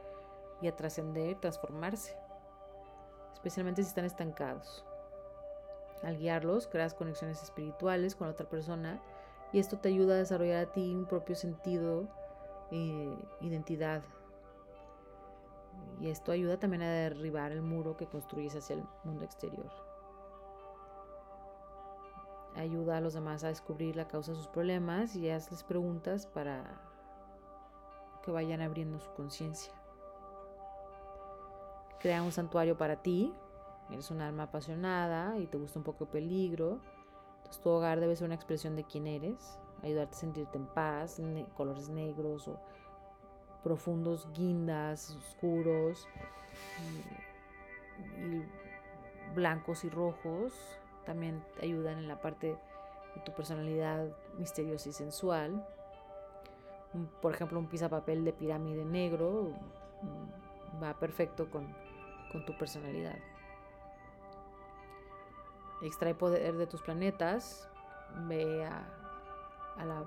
y 0.63 0.69
a 0.69 0.75
trascender, 0.75 1.39
transformarse, 1.39 2.17
especialmente 3.35 3.83
si 3.83 3.89
están 3.89 4.07
estancados. 4.07 4.87
Al 6.03 6.17
guiarlos, 6.17 6.67
creas 6.67 6.95
conexiones 6.95 7.43
espirituales 7.43 8.15
con 8.17 8.29
otra 8.29 8.49
persona 8.49 9.03
y 9.53 9.59
esto 9.59 9.79
te 9.79 9.91
ayuda 9.91 10.15
a 10.15 10.19
desarrollar 10.19 10.67
a 10.67 10.73
ti 10.73 10.95
un 10.95 11.05
propio 11.05 11.37
sentido, 11.37 12.09
e 12.71 13.15
identidad. 13.41 14.03
Y 16.01 16.11
esto 16.11 16.33
ayuda 16.33 16.59
también 16.59 16.83
a 16.83 16.91
derribar 16.91 17.53
el 17.53 17.63
muro 17.63 17.97
que 17.97 18.07
construyes 18.07 18.57
hacia 18.57 18.77
el 18.77 18.85
mundo 19.05 19.25
exterior. 19.25 19.71
Ayuda 22.57 22.99
a 22.99 23.01
los 23.01 23.15
demás 23.15 23.43
a 23.45 23.49
descubrir 23.49 23.97
la 23.97 24.07
causa 24.07 24.33
de 24.33 24.39
sus 24.39 24.49
problemas 24.49 25.17
y 25.17 25.29
hazles 25.29 25.65
preguntas 25.65 26.27
para 26.27 26.65
que 28.23 28.31
vayan 28.31 28.61
abriendo 28.61 28.99
su 29.01 29.13
conciencia. 29.13 29.73
Crea 32.01 32.23
un 32.23 32.33
santuario 32.33 32.77
para 32.77 33.03
ti, 33.03 33.35
eres 33.91 34.11
un 34.11 34.21
alma 34.21 34.45
apasionada 34.45 35.39
y 35.39 35.47
te 35.47 35.59
gusta 35.59 35.79
un 35.79 35.85
poco 35.85 36.05
el 36.05 36.11
peligro, 36.11 36.81
entonces 37.39 37.61
tu 37.63 37.71
hogar 37.71 38.01
debe 38.01 38.17
ser 38.17 38.27
una 38.27 38.35
expresión 38.35 38.77
de 38.77 38.85
quién 38.85 39.07
eres, 39.07 39.59
ayudarte 39.83 40.15
a 40.15 40.19
sentirte 40.19 40.59
en 40.59 40.67
paz, 40.67 41.21
colores 41.57 41.89
negros 41.89 42.49
o 42.49 42.61
profundos 43.65 44.29
guindas, 44.33 45.17
oscuros, 45.17 46.07
y, 48.19 48.43
blancos 49.35 49.85
y 49.85 49.91
rojos, 49.91 50.53
también 51.05 51.43
ayudan 51.61 51.99
en 51.99 52.07
la 52.07 52.21
parte 52.21 52.57
de 53.15 53.21
tu 53.25 53.33
personalidad 53.33 54.07
misteriosa 54.39 54.91
y 54.91 54.93
sensual. 54.93 55.67
Por 57.21 57.35
ejemplo, 57.35 57.59
un 57.59 57.69
papel 57.89 58.25
de 58.25 58.33
pirámide 58.33 58.85
negro 58.85 59.51
mm, 60.03 60.83
va 60.83 60.95
perfecto 60.95 61.51
con 61.51 61.75
tu 62.47 62.57
personalidad. 62.57 63.17
Extrae 65.83 66.15
poder 66.15 66.55
de 66.55 66.67
tus 66.67 66.81
planetas, 66.83 67.69
ve 68.27 68.65
a, 68.65 69.85
la, 69.85 70.05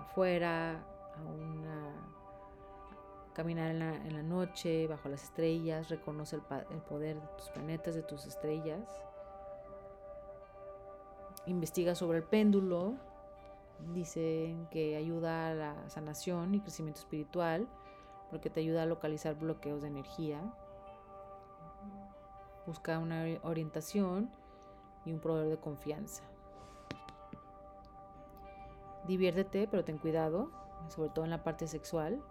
afuera, 0.00 0.72
a 0.72 1.30
una, 1.30 1.92
caminar 3.32 3.70
en 3.70 4.14
la, 4.14 4.22
noche, 4.22 4.86
bajo 4.86 5.08
las 5.08 5.24
estrellas, 5.24 5.88
reconoce 5.88 6.36
el, 6.36 6.42
el 6.70 6.80
poder 6.82 7.20
de 7.20 7.26
tus 7.38 7.48
planetas, 7.50 7.94
de 7.94 8.02
tus 8.02 8.26
estrellas. 8.26 9.02
Investiga 11.46 11.94
sobre 11.94 12.18
el 12.18 12.24
péndulo, 12.24 12.94
dicen 13.92 14.68
que 14.70 14.96
ayuda 14.96 15.50
a 15.50 15.54
la 15.54 15.88
sanación 15.88 16.54
y 16.54 16.60
crecimiento 16.60 17.00
espiritual 17.00 17.66
porque 18.30 18.48
te 18.48 18.60
ayuda 18.60 18.84
a 18.84 18.86
localizar 18.86 19.34
bloqueos 19.34 19.82
de 19.82 19.88
energía. 19.88 20.40
Busca 22.66 22.98
una 22.98 23.24
orientación 23.42 24.30
y 25.04 25.12
un 25.12 25.20
proveedor 25.20 25.50
de 25.50 25.58
confianza. 25.58 26.22
Diviértete, 29.06 29.68
pero 29.68 29.84
ten 29.84 29.98
cuidado, 29.98 30.50
sobre 30.88 31.10
todo 31.10 31.24
en 31.24 31.30
la 31.30 31.42
parte 31.42 31.66
sexual. 31.66 32.22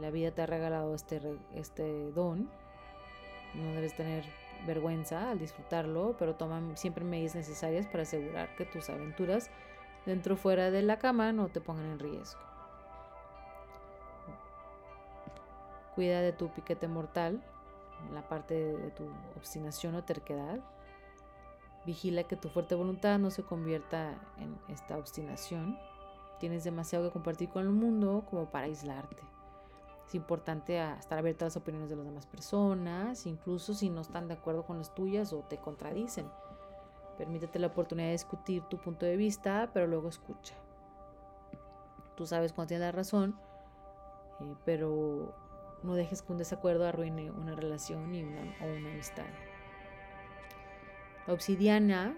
La 0.00 0.10
vida 0.10 0.30
te 0.32 0.42
ha 0.42 0.46
regalado 0.46 0.94
este, 0.94 1.20
este 1.54 2.10
don. 2.12 2.48
No 3.54 3.72
debes 3.72 3.94
tener 3.94 4.24
vergüenza 4.66 5.30
al 5.30 5.38
disfrutarlo, 5.38 6.16
pero 6.18 6.34
toma 6.34 6.76
siempre 6.76 7.04
medidas 7.04 7.34
necesarias 7.34 7.86
para 7.86 8.02
asegurar 8.02 8.54
que 8.56 8.64
tus 8.64 8.88
aventuras 8.90 9.50
dentro 10.04 10.34
o 10.34 10.36
fuera 10.36 10.70
de 10.70 10.82
la 10.82 10.98
cama 10.98 11.32
no 11.32 11.48
te 11.48 11.60
pongan 11.60 11.86
en 11.86 11.98
riesgo. 11.98 12.40
Cuida 15.94 16.20
de 16.20 16.32
tu 16.32 16.50
piquete 16.50 16.88
mortal, 16.88 17.42
la 18.12 18.28
parte 18.28 18.54
de 18.54 18.90
tu 18.90 19.04
obstinación 19.36 19.94
o 19.94 20.04
terquedad. 20.04 20.60
Vigila 21.86 22.24
que 22.24 22.36
tu 22.36 22.48
fuerte 22.48 22.74
voluntad 22.74 23.18
no 23.18 23.30
se 23.30 23.42
convierta 23.42 24.14
en 24.38 24.58
esta 24.68 24.98
obstinación. 24.98 25.78
Tienes 26.38 26.64
demasiado 26.64 27.06
que 27.06 27.12
compartir 27.12 27.48
con 27.48 27.62
el 27.62 27.70
mundo 27.70 28.24
como 28.28 28.46
para 28.50 28.66
aislarte. 28.66 29.22
Es 30.06 30.14
importante 30.14 30.80
estar 30.98 31.18
abierto 31.18 31.44
a 31.44 31.46
las 31.46 31.56
opiniones 31.56 31.90
de 31.90 31.96
las 31.96 32.06
demás 32.06 32.26
personas, 32.26 33.26
incluso 33.26 33.74
si 33.74 33.90
no 33.90 34.02
están 34.02 34.28
de 34.28 34.34
acuerdo 34.34 34.64
con 34.64 34.78
las 34.78 34.94
tuyas 34.94 35.32
o 35.32 35.40
te 35.40 35.58
contradicen. 35.58 36.26
Permítete 37.18 37.58
la 37.58 37.68
oportunidad 37.68 38.08
de 38.08 38.12
discutir 38.12 38.62
tu 38.64 38.78
punto 38.78 39.04
de 39.04 39.16
vista, 39.16 39.70
pero 39.72 39.86
luego 39.86 40.08
escucha. 40.08 40.54
Tú 42.14 42.26
sabes 42.26 42.52
cuándo 42.52 42.68
tienes 42.68 42.86
la 42.86 42.92
razón, 42.92 43.36
eh, 44.40 44.54
pero 44.64 45.34
no 45.82 45.94
dejes 45.94 46.22
que 46.22 46.32
un 46.32 46.38
desacuerdo 46.38 46.86
arruine 46.86 47.30
una 47.30 47.56
relación 47.56 48.14
y 48.14 48.22
una, 48.22 48.42
o 48.62 48.76
una 48.76 48.90
amistad. 48.92 49.26
La 51.26 51.32
obsidiana 51.32 52.16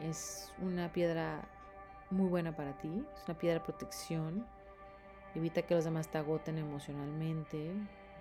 es 0.00 0.52
una 0.60 0.92
piedra 0.92 1.48
muy 2.10 2.28
buena 2.28 2.56
para 2.56 2.76
ti, 2.78 3.06
es 3.14 3.24
una 3.28 3.38
piedra 3.38 3.60
de 3.60 3.64
protección, 3.64 4.44
evita 5.34 5.62
que 5.62 5.74
los 5.74 5.84
demás 5.84 6.08
te 6.08 6.18
agoten 6.18 6.58
emocionalmente, 6.58 7.72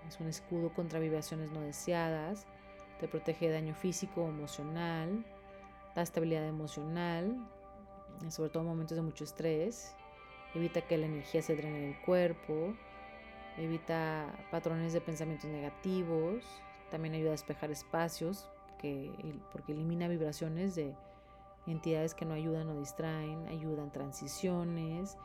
es 0.08 0.20
un 0.20 0.28
escudo 0.28 0.74
contra 0.74 1.00
vibraciones 1.00 1.52
no 1.52 1.62
deseadas, 1.62 2.46
te 3.00 3.08
protege 3.08 3.48
de 3.48 3.54
daño 3.54 3.76
físico 3.76 4.24
o 4.24 4.30
emocional, 4.30 5.26
da 5.96 6.02
estabilidad 6.02 6.46
emocional, 6.46 7.36
sobre 8.30 8.50
todo 8.50 8.64
en 8.64 8.70
momentos 8.70 8.96
de 8.96 9.02
mucho 9.02 9.24
estrés, 9.24 9.96
evita 10.54 10.82
que 10.82 10.98
la 10.98 11.06
energía 11.06 11.42
se 11.42 11.56
drene 11.56 11.80
del 11.82 12.02
cuerpo, 12.02 12.74
evita 13.58 14.28
patrones 14.52 14.94
de 14.94 15.02
pensamientos 15.02 15.50
negativos, 15.50 16.44
también 16.92 17.14
ayuda 17.14 17.30
a 17.30 17.32
despejar 17.32 17.72
espacios 17.72 18.50
porque 19.52 19.74
elimina 19.74 20.08
vibraciones 20.08 20.76
de 20.76 20.96
entidades 21.68 22.14
que 22.14 22.26
no 22.26 22.34
ayudan 22.34 22.70
o 22.70 22.80
distraen, 22.80 23.48
ayudan 23.48 23.92
transiciones, 23.92 25.18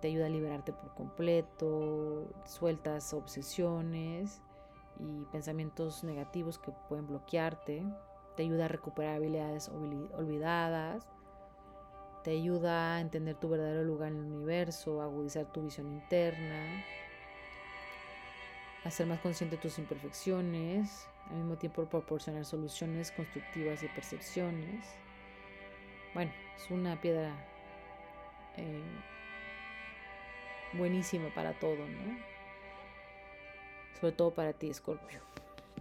te 0.00 0.08
ayuda 0.08 0.26
a 0.26 0.28
liberarte 0.28 0.72
por 0.72 0.94
completo, 0.94 2.28
sueltas 2.44 3.12
obsesiones 3.12 4.40
y 4.98 5.24
pensamientos 5.32 6.04
negativos 6.04 6.58
que 6.58 6.72
pueden 6.88 7.06
bloquearte, 7.06 7.84
te 8.36 8.42
ayuda 8.42 8.66
a 8.66 8.68
recuperar 8.68 9.16
habilidades 9.16 9.68
olvidadas, 9.68 11.08
te 12.22 12.32
ayuda 12.32 12.96
a 12.96 13.00
entender 13.00 13.36
tu 13.36 13.48
verdadero 13.48 13.84
lugar 13.84 14.12
en 14.12 14.18
el 14.18 14.32
universo, 14.32 15.02
agudizar 15.02 15.46
tu 15.52 15.62
visión 15.62 15.88
interna, 15.88 16.84
a 18.84 18.90
ser 18.90 19.06
más 19.06 19.20
consciente 19.20 19.56
de 19.56 19.62
tus 19.62 19.78
imperfecciones, 19.78 21.08
al 21.30 21.36
mismo 21.36 21.56
tiempo 21.56 21.84
proporcionar 21.86 22.44
soluciones 22.44 23.10
constructivas 23.12 23.82
y 23.82 23.88
percepciones. 23.88 24.86
Bueno, 26.14 26.32
es 26.56 26.70
una 26.70 27.00
piedra 27.00 27.34
eh, 28.56 28.82
buenísima 30.72 31.32
para 31.34 31.52
todo, 31.58 31.86
¿no? 31.86 32.18
Sobre 34.00 34.12
todo 34.12 34.32
para 34.32 34.52
ti, 34.52 34.72
Scorpio. 34.72 35.20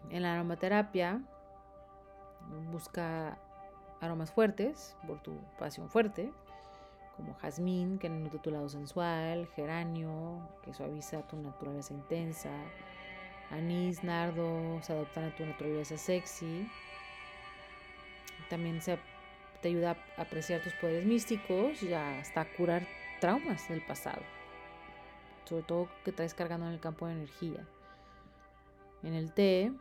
En 0.09 0.23
la 0.23 0.33
aromaterapia, 0.33 1.21
busca 2.71 3.37
aromas 3.99 4.31
fuertes 4.31 4.95
por 5.05 5.19
tu 5.21 5.37
pasión 5.59 5.89
fuerte, 5.89 6.31
como 7.15 7.33
jazmín, 7.35 7.97
que 7.97 8.09
nutre 8.09 8.39
tu 8.39 8.51
lado 8.51 8.69
sensual, 8.69 9.47
geranio, 9.55 10.47
que 10.63 10.73
suaviza 10.73 11.27
tu 11.27 11.35
naturaleza 11.37 11.93
intensa, 11.93 12.51
anís, 13.49 14.03
nardo, 14.03 14.79
se 14.81 14.93
adaptan 14.93 15.25
a 15.25 15.35
tu 15.35 15.45
naturaleza 15.45 15.97
sexy. 15.97 16.69
También 18.49 18.79
te 19.61 19.67
ayuda 19.67 19.97
a 20.15 20.21
apreciar 20.21 20.61
tus 20.61 20.73
poderes 20.73 21.05
místicos 21.05 21.81
y 21.83 21.93
hasta 21.93 22.45
curar 22.55 22.87
traumas 23.19 23.67
del 23.67 23.81
pasado. 23.81 24.21
Sobre 25.47 25.63
todo 25.63 25.87
que 26.03 26.11
traes 26.11 26.33
cargando 26.33 26.67
en 26.67 26.73
el 26.73 26.79
campo 26.79 27.07
de 27.07 27.13
energía. 27.13 27.65
En 29.03 29.13
el 29.13 29.31
té, 29.33 29.71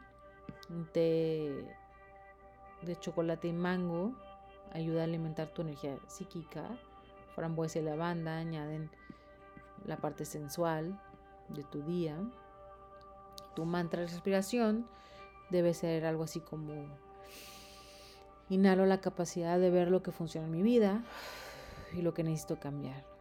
un 0.69 0.87
té 0.93 1.65
de 2.83 2.97
chocolate 3.01 3.49
y 3.49 3.53
mango 3.53 4.15
ayuda 4.73 5.01
a 5.01 5.05
alimentar 5.05 5.49
tu 5.49 5.63
energía 5.63 5.99
psíquica. 6.07 6.65
Frambuesa 7.35 7.81
y 7.81 7.83
lavanda 7.83 8.37
añaden 8.37 8.91
la 9.85 9.97
parte 9.97 10.25
sensual 10.25 11.01
de 11.49 11.65
tu 11.65 11.83
día. 11.83 12.17
Tu 13.55 13.65
mantra 13.65 14.03
de 14.03 14.09
respiración 14.09 14.87
debe 15.51 15.75
ser 15.75 16.05
algo 16.05 16.25
así 16.25 16.41
como 16.41 16.87
inhalo 18.49 18.87
la 18.87 19.01
capacidad 19.01 19.59
de 19.59 19.71
ver 19.71 19.91
lo 19.91 20.03
que 20.03 20.13
funciona 20.13 20.47
en 20.47 20.53
mi 20.53 20.63
vida 20.63 21.03
y 21.93 22.03
lo 22.03 22.15
que 22.15 22.23
necesito 22.23 22.61
cambiar. 22.61 23.16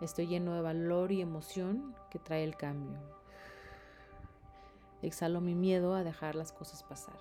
Estoy 0.00 0.28
lleno 0.28 0.54
de 0.54 0.60
valor 0.60 1.10
y 1.10 1.20
emoción 1.20 1.94
que 2.10 2.18
trae 2.18 2.44
el 2.44 2.56
cambio. 2.56 2.98
Exhalo 5.02 5.40
mi 5.40 5.54
miedo 5.54 5.94
a 5.94 6.04
dejar 6.04 6.34
las 6.34 6.52
cosas 6.52 6.82
pasar. 6.84 7.18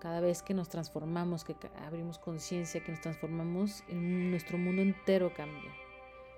Cada 0.00 0.20
vez 0.20 0.42
que 0.42 0.54
nos 0.54 0.68
transformamos, 0.68 1.42
que 1.42 1.56
abrimos 1.84 2.18
conciencia, 2.18 2.84
que 2.84 2.92
nos 2.92 3.00
transformamos, 3.00 3.82
nuestro 3.90 4.58
mundo 4.58 4.80
entero 4.80 5.32
cambia. 5.34 5.72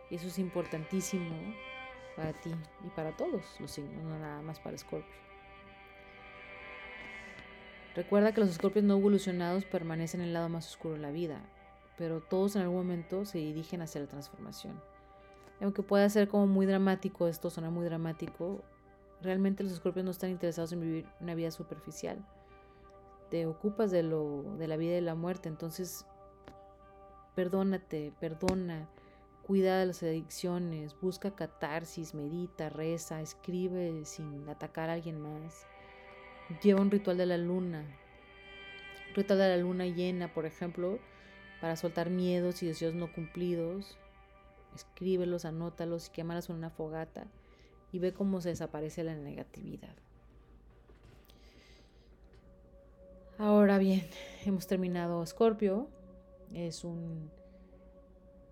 Y 0.08 0.14
eso 0.14 0.28
es 0.28 0.38
importantísimo 0.38 1.34
para 2.16 2.32
ti 2.32 2.50
y 2.84 2.88
para 2.90 3.14
todos 3.16 3.60
los 3.60 3.70
signos, 3.70 4.02
no 4.02 4.18
nada 4.18 4.40
más 4.40 4.60
para 4.60 4.78
Scorpio. 4.78 5.20
Recuerda 7.94 8.32
que 8.32 8.40
los 8.40 8.50
escorpios 8.50 8.84
no 8.84 8.96
evolucionados 8.96 9.64
permanecen 9.64 10.20
en 10.20 10.28
el 10.28 10.32
lado 10.32 10.48
más 10.48 10.68
oscuro 10.68 10.94
de 10.94 11.00
la 11.00 11.10
vida, 11.10 11.40
pero 12.00 12.22
todos 12.22 12.56
en 12.56 12.62
algún 12.62 12.78
momento 12.78 13.26
se 13.26 13.36
dirigen 13.36 13.82
hacia 13.82 14.00
la 14.00 14.06
transformación. 14.06 14.80
aunque 15.60 15.82
pueda 15.82 16.08
ser 16.08 16.28
como 16.28 16.46
muy 16.46 16.64
dramático, 16.64 17.28
esto 17.28 17.50
suena 17.50 17.68
muy 17.68 17.84
dramático, 17.84 18.64
realmente 19.20 19.62
los 19.62 19.74
escorpios 19.74 20.06
no 20.06 20.10
están 20.10 20.30
interesados 20.30 20.72
en 20.72 20.80
vivir 20.80 21.06
una 21.20 21.34
vida 21.34 21.50
superficial. 21.50 22.24
Te 23.28 23.44
ocupas 23.44 23.90
de, 23.90 24.02
lo, 24.02 24.44
de 24.56 24.66
la 24.66 24.78
vida 24.78 24.96
y 24.96 25.02
la 25.02 25.14
muerte, 25.14 25.50
entonces 25.50 26.06
perdónate, 27.34 28.14
perdona, 28.18 28.88
Cuida 29.42 29.80
de 29.80 29.86
las 29.86 30.02
adicciones, 30.02 30.96
busca 31.02 31.34
catarsis, 31.34 32.14
medita, 32.14 32.70
reza, 32.70 33.20
escribe 33.20 34.06
sin 34.06 34.48
atacar 34.48 34.88
a 34.88 34.92
alguien 34.94 35.20
más. 35.20 35.66
Lleva 36.62 36.80
un 36.80 36.90
ritual 36.90 37.18
de 37.18 37.26
la 37.26 37.36
luna. 37.36 37.80
Un 39.08 39.14
ritual 39.16 39.38
de 39.40 39.48
la 39.48 39.56
luna 39.56 39.86
llena, 39.86 40.32
por 40.32 40.46
ejemplo, 40.46 41.00
para 41.60 41.76
soltar 41.76 42.10
miedos 42.10 42.62
y 42.62 42.66
deseos 42.66 42.94
no 42.94 43.12
cumplidos. 43.12 43.98
Escríbelos, 44.74 45.44
anótalos 45.44 46.08
y 46.08 46.10
quémalos 46.10 46.48
en 46.48 46.56
una 46.56 46.70
fogata 46.70 47.26
y 47.92 47.98
ve 47.98 48.12
cómo 48.12 48.40
se 48.40 48.50
desaparece 48.50 49.02
la 49.04 49.14
negatividad. 49.14 49.94
Ahora 53.38 53.78
bien, 53.78 54.02
hemos 54.44 54.66
terminado 54.66 55.24
Scorpio. 55.26 55.88
Es 56.52 56.84
un 56.84 57.30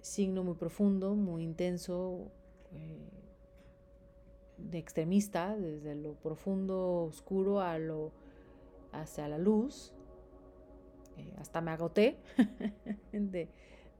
signo 0.00 0.44
muy 0.44 0.54
profundo, 0.54 1.14
muy 1.14 1.42
intenso, 1.42 2.30
eh, 2.72 3.08
de 4.56 4.78
extremista, 4.78 5.56
desde 5.56 5.94
lo 5.94 6.14
profundo, 6.14 7.04
oscuro 7.04 7.60
a 7.60 7.78
lo 7.78 8.12
hacia 8.92 9.28
la 9.28 9.38
luz. 9.38 9.92
Eh, 11.18 11.34
hasta 11.38 11.60
me 11.60 11.70
agoté 11.70 12.18
de, 13.12 13.48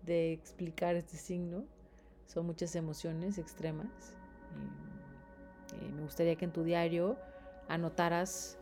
de, 0.02 0.32
explicar 0.32 0.96
este 0.96 1.16
signo. 1.16 1.64
Son 2.26 2.46
muchas 2.46 2.74
emociones 2.76 3.38
extremas. 3.38 4.16
Eh, 5.80 5.92
me 5.92 6.02
gustaría 6.02 6.36
que 6.36 6.44
en 6.44 6.52
tu 6.52 6.62
diario 6.62 7.16
anotaras 7.68 8.58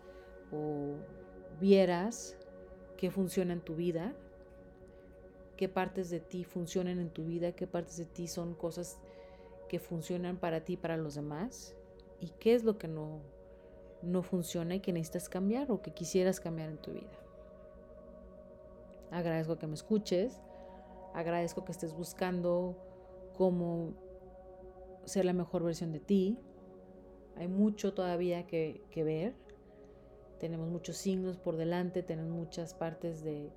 o 0.52 0.96
vieras 1.60 2.36
qué 2.96 3.10
funciona 3.10 3.52
en 3.52 3.60
tu 3.60 3.76
vida 3.76 4.14
qué 5.56 5.68
partes 5.68 6.10
de 6.10 6.20
ti 6.20 6.44
funcionan 6.44 7.00
en 7.00 7.10
tu 7.10 7.24
vida, 7.24 7.52
qué 7.52 7.66
partes 7.66 7.96
de 7.96 8.04
ti 8.04 8.28
son 8.28 8.54
cosas 8.54 8.98
que 9.68 9.78
funcionan 9.78 10.36
para 10.36 10.64
ti 10.64 10.74
y 10.74 10.76
para 10.76 10.96
los 10.96 11.14
demás, 11.14 11.74
y 12.20 12.28
qué 12.38 12.54
es 12.54 12.62
lo 12.62 12.78
que 12.78 12.88
no, 12.88 13.20
no 14.02 14.22
funciona 14.22 14.76
y 14.76 14.80
que 14.80 14.92
necesitas 14.92 15.28
cambiar 15.28 15.70
o 15.72 15.82
que 15.82 15.92
quisieras 15.92 16.40
cambiar 16.40 16.70
en 16.70 16.78
tu 16.78 16.92
vida. 16.92 17.25
Agradezco 19.10 19.58
que 19.58 19.66
me 19.66 19.74
escuches, 19.74 20.40
agradezco 21.14 21.64
que 21.64 21.72
estés 21.72 21.94
buscando 21.94 22.76
cómo 23.36 23.94
ser 25.04 25.24
la 25.24 25.32
mejor 25.32 25.62
versión 25.62 25.92
de 25.92 26.00
ti. 26.00 26.38
Hay 27.36 27.48
mucho 27.48 27.94
todavía 27.94 28.46
que, 28.46 28.82
ver. 28.94 29.34
Tenemos 30.38 30.68
muchos 30.68 30.96
signos 30.96 31.38
por 31.38 31.56
delante, 31.56 32.02
tenemos 32.02 32.32
muchas 32.32 32.74
partes 32.74 33.22
de, 33.22 33.50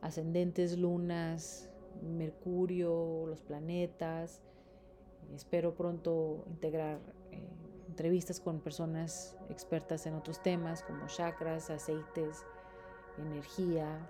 ascendentes, 0.00 0.78
lunas, 0.78 1.68
Mercurio, 2.02 3.26
los 3.26 3.40
planetas. 3.40 4.40
Espero 5.34 5.74
pronto 5.74 6.44
integrar 6.48 7.00
eh, 7.30 7.48
entrevistas 7.88 8.40
con 8.40 8.60
personas 8.60 9.36
expertas 9.50 10.06
en 10.06 10.14
otros 10.14 10.42
temas 10.42 10.82
como 10.82 11.06
chakras, 11.06 11.70
aceites, 11.70 12.44
energía, 13.18 14.08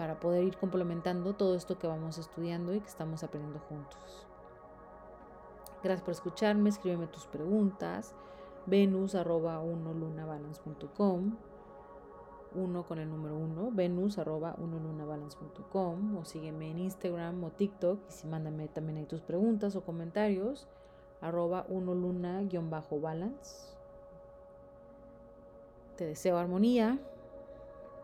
para 0.00 0.18
poder 0.18 0.44
ir 0.44 0.56
complementando 0.56 1.34
todo 1.34 1.54
esto 1.54 1.78
que 1.78 1.86
vamos 1.86 2.16
estudiando 2.16 2.74
y 2.74 2.80
que 2.80 2.88
estamos 2.88 3.22
aprendiendo 3.22 3.60
juntos. 3.68 4.26
Gracias 5.82 6.00
por 6.00 6.12
escucharme, 6.12 6.70
escríbeme 6.70 7.06
tus 7.06 7.26
preguntas, 7.26 8.14
venus 8.64 9.14
arroba 9.14 9.62
lunabalancecom 9.62 11.36
uno 12.54 12.86
con 12.86 12.98
el 12.98 13.10
número 13.10 13.36
uno, 13.36 13.70
venus 13.70 14.16
arroba 14.16 14.54
unolunabalance.com 14.56 16.16
o 16.16 16.24
sígueme 16.24 16.70
en 16.70 16.78
Instagram 16.78 17.44
o 17.44 17.50
TikTok 17.50 18.00
y 18.08 18.12
si 18.12 18.26
mándame 18.26 18.68
también 18.68 18.96
ahí 18.96 19.04
tus 19.04 19.20
preguntas 19.20 19.76
o 19.76 19.84
comentarios 19.84 20.66
arroba 21.20 21.66
unoluna-balance. 21.68 23.76
Te 25.98 26.06
deseo 26.06 26.38
armonía, 26.38 26.98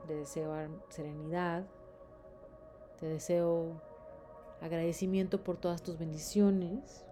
te 0.06 0.14
deseo 0.14 0.52
serenidad, 0.90 1.64
te 3.00 3.06
deseo 3.06 3.80
agradecimiento 4.60 5.42
por 5.44 5.56
todas 5.58 5.82
tus 5.82 5.98
bendiciones. 5.98 7.04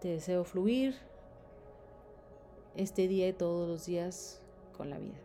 Te 0.00 0.08
deseo 0.08 0.44
fluir 0.44 0.96
este 2.76 3.08
día 3.08 3.28
y 3.28 3.32
todos 3.32 3.68
los 3.68 3.86
días 3.86 4.40
con 4.76 4.90
la 4.90 4.98
vida. 4.98 5.18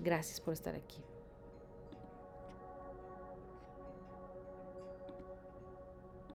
Gracias 0.00 0.40
por 0.40 0.52
estar 0.52 0.74
aquí. 0.74 1.05